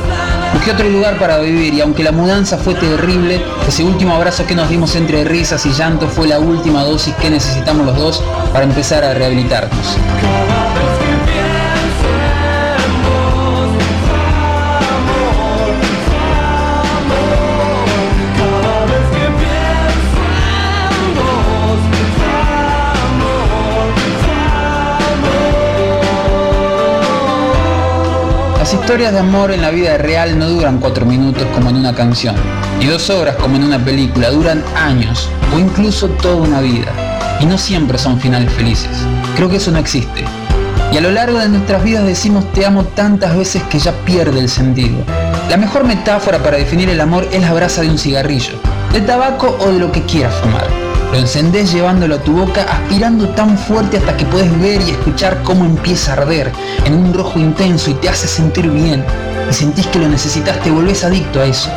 Busqué 0.52 0.73
otro 0.73 0.90
lugar 0.90 1.19
para 1.19 1.39
vivir 1.39 1.73
y 1.73 1.81
aunque 1.81 2.02
la 2.02 2.12
mudanza 2.12 2.59
fue 2.59 2.74
terrible, 2.74 3.43
ese 3.66 3.85
último 3.85 4.14
abrazo 4.14 4.44
que 4.44 4.55
nos 4.55 4.69
dimos 4.69 4.94
entre 4.94 5.24
risas 5.24 5.64
y 5.64 5.73
llanto 5.73 6.06
fue 6.06 6.28
la 6.28 6.39
última 6.39 6.85
dosis 6.85 7.14
que 7.14 7.31
necesitamos 7.31 7.86
los 7.86 7.97
dos 7.97 8.23
para 8.52 8.64
empezar 8.64 9.05
a 9.05 9.14
rehabilitarnos. 9.14 9.97
Historias 28.82 29.12
de 29.12 29.20
amor 29.20 29.52
en 29.52 29.62
la 29.62 29.70
vida 29.70 29.96
real 29.96 30.36
no 30.36 30.48
duran 30.48 30.78
cuatro 30.78 31.06
minutos 31.06 31.46
como 31.54 31.70
en 31.70 31.76
una 31.76 31.94
canción, 31.94 32.34
ni 32.80 32.86
dos 32.86 33.10
horas 33.10 33.36
como 33.36 33.54
en 33.54 33.62
una 33.62 33.78
película, 33.78 34.30
duran 34.30 34.64
años 34.74 35.28
o 35.54 35.59
incluso 35.60 36.09
toda 36.09 36.42
una 36.42 36.60
vida. 36.60 36.92
Y 37.38 37.46
no 37.46 37.59
siempre 37.59 37.96
son 37.96 38.18
finales 38.18 38.52
felices. 38.52 38.90
Creo 39.36 39.48
que 39.48 39.59
eso 39.59 39.70
no 39.70 39.78
existe. 39.78 40.24
Y 40.92 40.96
a 40.96 41.00
lo 41.00 41.12
largo 41.12 41.38
de 41.38 41.48
nuestras 41.48 41.84
vidas 41.84 42.04
decimos 42.04 42.52
te 42.54 42.66
amo 42.66 42.82
tantas 42.82 43.36
veces 43.36 43.62
que 43.70 43.78
ya 43.78 43.92
pierde 44.04 44.40
el 44.40 44.48
sentido. 44.48 44.96
La 45.48 45.56
mejor 45.56 45.84
metáfora 45.84 46.42
para 46.42 46.56
definir 46.56 46.88
el 46.88 47.00
amor 47.00 47.28
es 47.30 47.40
la 47.40 47.52
brasa 47.52 47.82
de 47.82 47.88
un 47.88 47.98
cigarrillo, 47.98 48.54
de 48.92 49.00
tabaco 49.00 49.56
o 49.60 49.68
de 49.68 49.78
lo 49.78 49.92
que 49.92 50.02
quieras 50.02 50.34
fumar. 50.42 50.81
Lo 51.12 51.18
encendés 51.18 51.70
llevándolo 51.70 52.14
a 52.14 52.18
tu 52.22 52.32
boca, 52.32 52.62
aspirando 52.62 53.28
tan 53.28 53.59
fuerte 53.59 53.98
hasta 53.98 54.16
que 54.16 54.24
puedes 54.24 54.51
ver 54.62 54.80
y 54.80 54.93
escuchar 54.93 55.43
cómo 55.43 55.66
empieza 55.66 56.12
a 56.12 56.16
arder 56.16 56.51
en 56.86 56.94
un 56.94 57.12
rojo 57.12 57.39
intenso 57.39 57.90
y 57.90 57.94
te 57.94 58.09
hace 58.09 58.26
sentir 58.26 58.70
bien. 58.70 59.05
Y 59.51 59.52
sentís 59.52 59.86
que 59.89 59.98
lo 59.98 60.09
necesitas, 60.09 60.59
te 60.60 60.70
volvés 60.70 61.05
adicto 61.05 61.43
a 61.43 61.44
eso. 61.44 61.68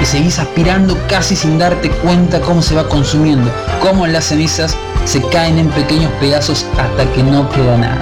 Y 0.00 0.06
seguís 0.06 0.38
aspirando 0.38 0.96
casi 1.08 1.34
sin 1.34 1.58
darte 1.58 1.90
cuenta 1.90 2.40
cómo 2.40 2.62
se 2.62 2.76
va 2.76 2.88
consumiendo, 2.88 3.50
cómo 3.82 4.06
las 4.06 4.26
cenizas 4.26 4.76
se 5.04 5.20
caen 5.20 5.58
en 5.58 5.68
pequeños 5.70 6.12
pedazos 6.20 6.64
hasta 6.78 7.12
que 7.12 7.24
no 7.24 7.50
queda 7.50 7.76
nada. 7.76 7.98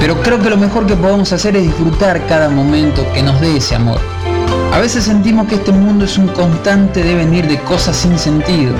Pero 0.00 0.20
creo 0.20 0.38
que 0.38 0.50
lo 0.50 0.58
mejor 0.58 0.86
que 0.86 0.96
podemos 0.96 1.32
hacer 1.32 1.56
es 1.56 1.62
disfrutar 1.62 2.26
cada 2.26 2.50
momento 2.50 3.10
que 3.14 3.22
nos 3.22 3.40
dé 3.40 3.56
ese 3.56 3.76
amor. 3.76 4.00
A 4.72 4.78
veces 4.80 5.04
sentimos 5.04 5.46
que 5.46 5.54
este 5.54 5.72
mundo 5.72 6.04
es 6.04 6.18
un 6.18 6.28
constante 6.28 7.02
devenir 7.02 7.46
de 7.46 7.58
cosas 7.60 7.96
sin 7.96 8.18
sentido. 8.18 8.74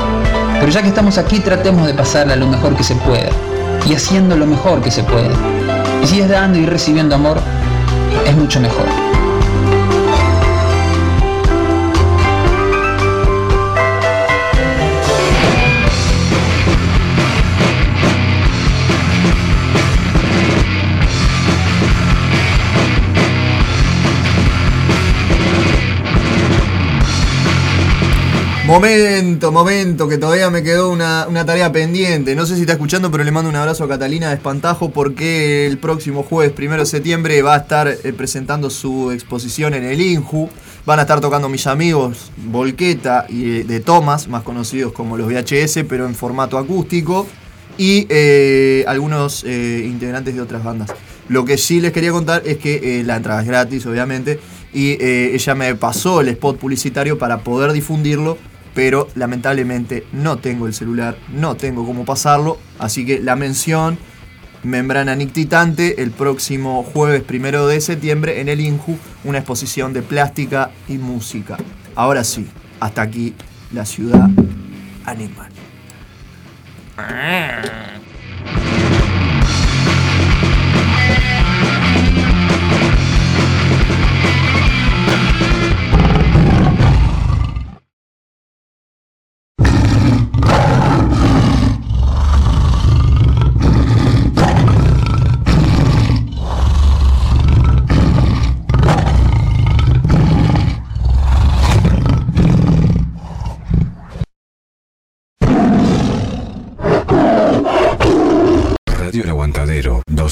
Pero 0.62 0.74
ya 0.74 0.80
que 0.80 0.90
estamos 0.90 1.18
aquí 1.18 1.40
tratemos 1.40 1.88
de 1.88 1.92
pasarla 1.92 2.36
lo 2.36 2.46
mejor 2.46 2.76
que 2.76 2.84
se 2.84 2.94
pueda. 2.94 3.30
Y 3.84 3.94
haciendo 3.94 4.36
lo 4.36 4.46
mejor 4.46 4.80
que 4.80 4.92
se 4.92 5.02
pueda. 5.02 5.34
Y 6.00 6.06
si 6.06 6.20
es 6.20 6.28
dando 6.28 6.56
y 6.56 6.66
recibiendo 6.66 7.16
amor, 7.16 7.38
es 8.24 8.36
mucho 8.36 8.60
mejor. 8.60 8.86
Momento, 28.72 29.52
momento, 29.52 30.08
que 30.08 30.16
todavía 30.16 30.48
me 30.48 30.62
quedó 30.62 30.90
una, 30.90 31.26
una 31.28 31.44
tarea 31.44 31.70
pendiente. 31.72 32.34
No 32.34 32.46
sé 32.46 32.54
si 32.54 32.62
está 32.62 32.72
escuchando, 32.72 33.10
pero 33.10 33.22
le 33.22 33.30
mando 33.30 33.50
un 33.50 33.56
abrazo 33.56 33.84
a 33.84 33.88
Catalina 33.88 34.30
de 34.30 34.36
Espantajo 34.36 34.88
porque 34.88 35.66
el 35.66 35.76
próximo 35.76 36.22
jueves, 36.22 36.54
primero 36.54 36.80
de 36.80 36.86
septiembre, 36.86 37.42
va 37.42 37.54
a 37.54 37.58
estar 37.58 37.86
eh, 37.86 38.14
presentando 38.14 38.70
su 38.70 39.10
exposición 39.10 39.74
en 39.74 39.84
el 39.84 40.00
INJU. 40.00 40.48
Van 40.86 40.98
a 40.98 41.02
estar 41.02 41.20
tocando 41.20 41.50
mis 41.50 41.66
amigos 41.66 42.32
Volqueta 42.38 43.26
y 43.28 43.58
eh, 43.58 43.64
de 43.64 43.80
Thomas, 43.80 44.26
más 44.28 44.42
conocidos 44.42 44.94
como 44.94 45.18
los 45.18 45.28
VHS, 45.28 45.84
pero 45.86 46.06
en 46.06 46.14
formato 46.14 46.56
acústico. 46.56 47.26
Y 47.76 48.06
eh, 48.08 48.86
algunos 48.88 49.44
integrantes 49.44 50.34
de 50.34 50.40
otras 50.40 50.64
bandas. 50.64 50.88
Lo 51.28 51.44
que 51.44 51.58
sí 51.58 51.82
les 51.82 51.92
quería 51.92 52.10
contar 52.10 52.42
es 52.46 52.56
que 52.56 53.02
la 53.04 53.16
entrada 53.16 53.42
es 53.42 53.46
gratis, 53.46 53.84
obviamente. 53.84 54.40
Y 54.72 54.96
ella 55.02 55.54
me 55.54 55.74
pasó 55.74 56.22
el 56.22 56.28
spot 56.28 56.56
publicitario 56.56 57.18
para 57.18 57.40
poder 57.40 57.72
difundirlo 57.72 58.38
pero 58.74 59.08
lamentablemente 59.14 60.06
no 60.12 60.38
tengo 60.38 60.66
el 60.66 60.74
celular, 60.74 61.16
no 61.32 61.56
tengo 61.56 61.84
cómo 61.84 62.04
pasarlo, 62.04 62.58
así 62.78 63.04
que 63.04 63.20
la 63.20 63.36
mención 63.36 63.98
membrana 64.62 65.14
nictitante 65.16 66.02
el 66.02 66.10
próximo 66.10 66.82
jueves 66.82 67.22
primero 67.22 67.66
de 67.66 67.80
septiembre 67.80 68.40
en 68.40 68.48
el 68.48 68.60
INJU, 68.60 68.96
una 69.24 69.38
exposición 69.38 69.92
de 69.92 70.02
plástica 70.02 70.70
y 70.88 70.98
música. 70.98 71.56
Ahora 71.94 72.24
sí, 72.24 72.48
hasta 72.80 73.02
aquí 73.02 73.34
la 73.72 73.84
ciudad 73.84 74.28
animal. 75.04 75.50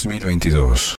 2022. 0.02 0.99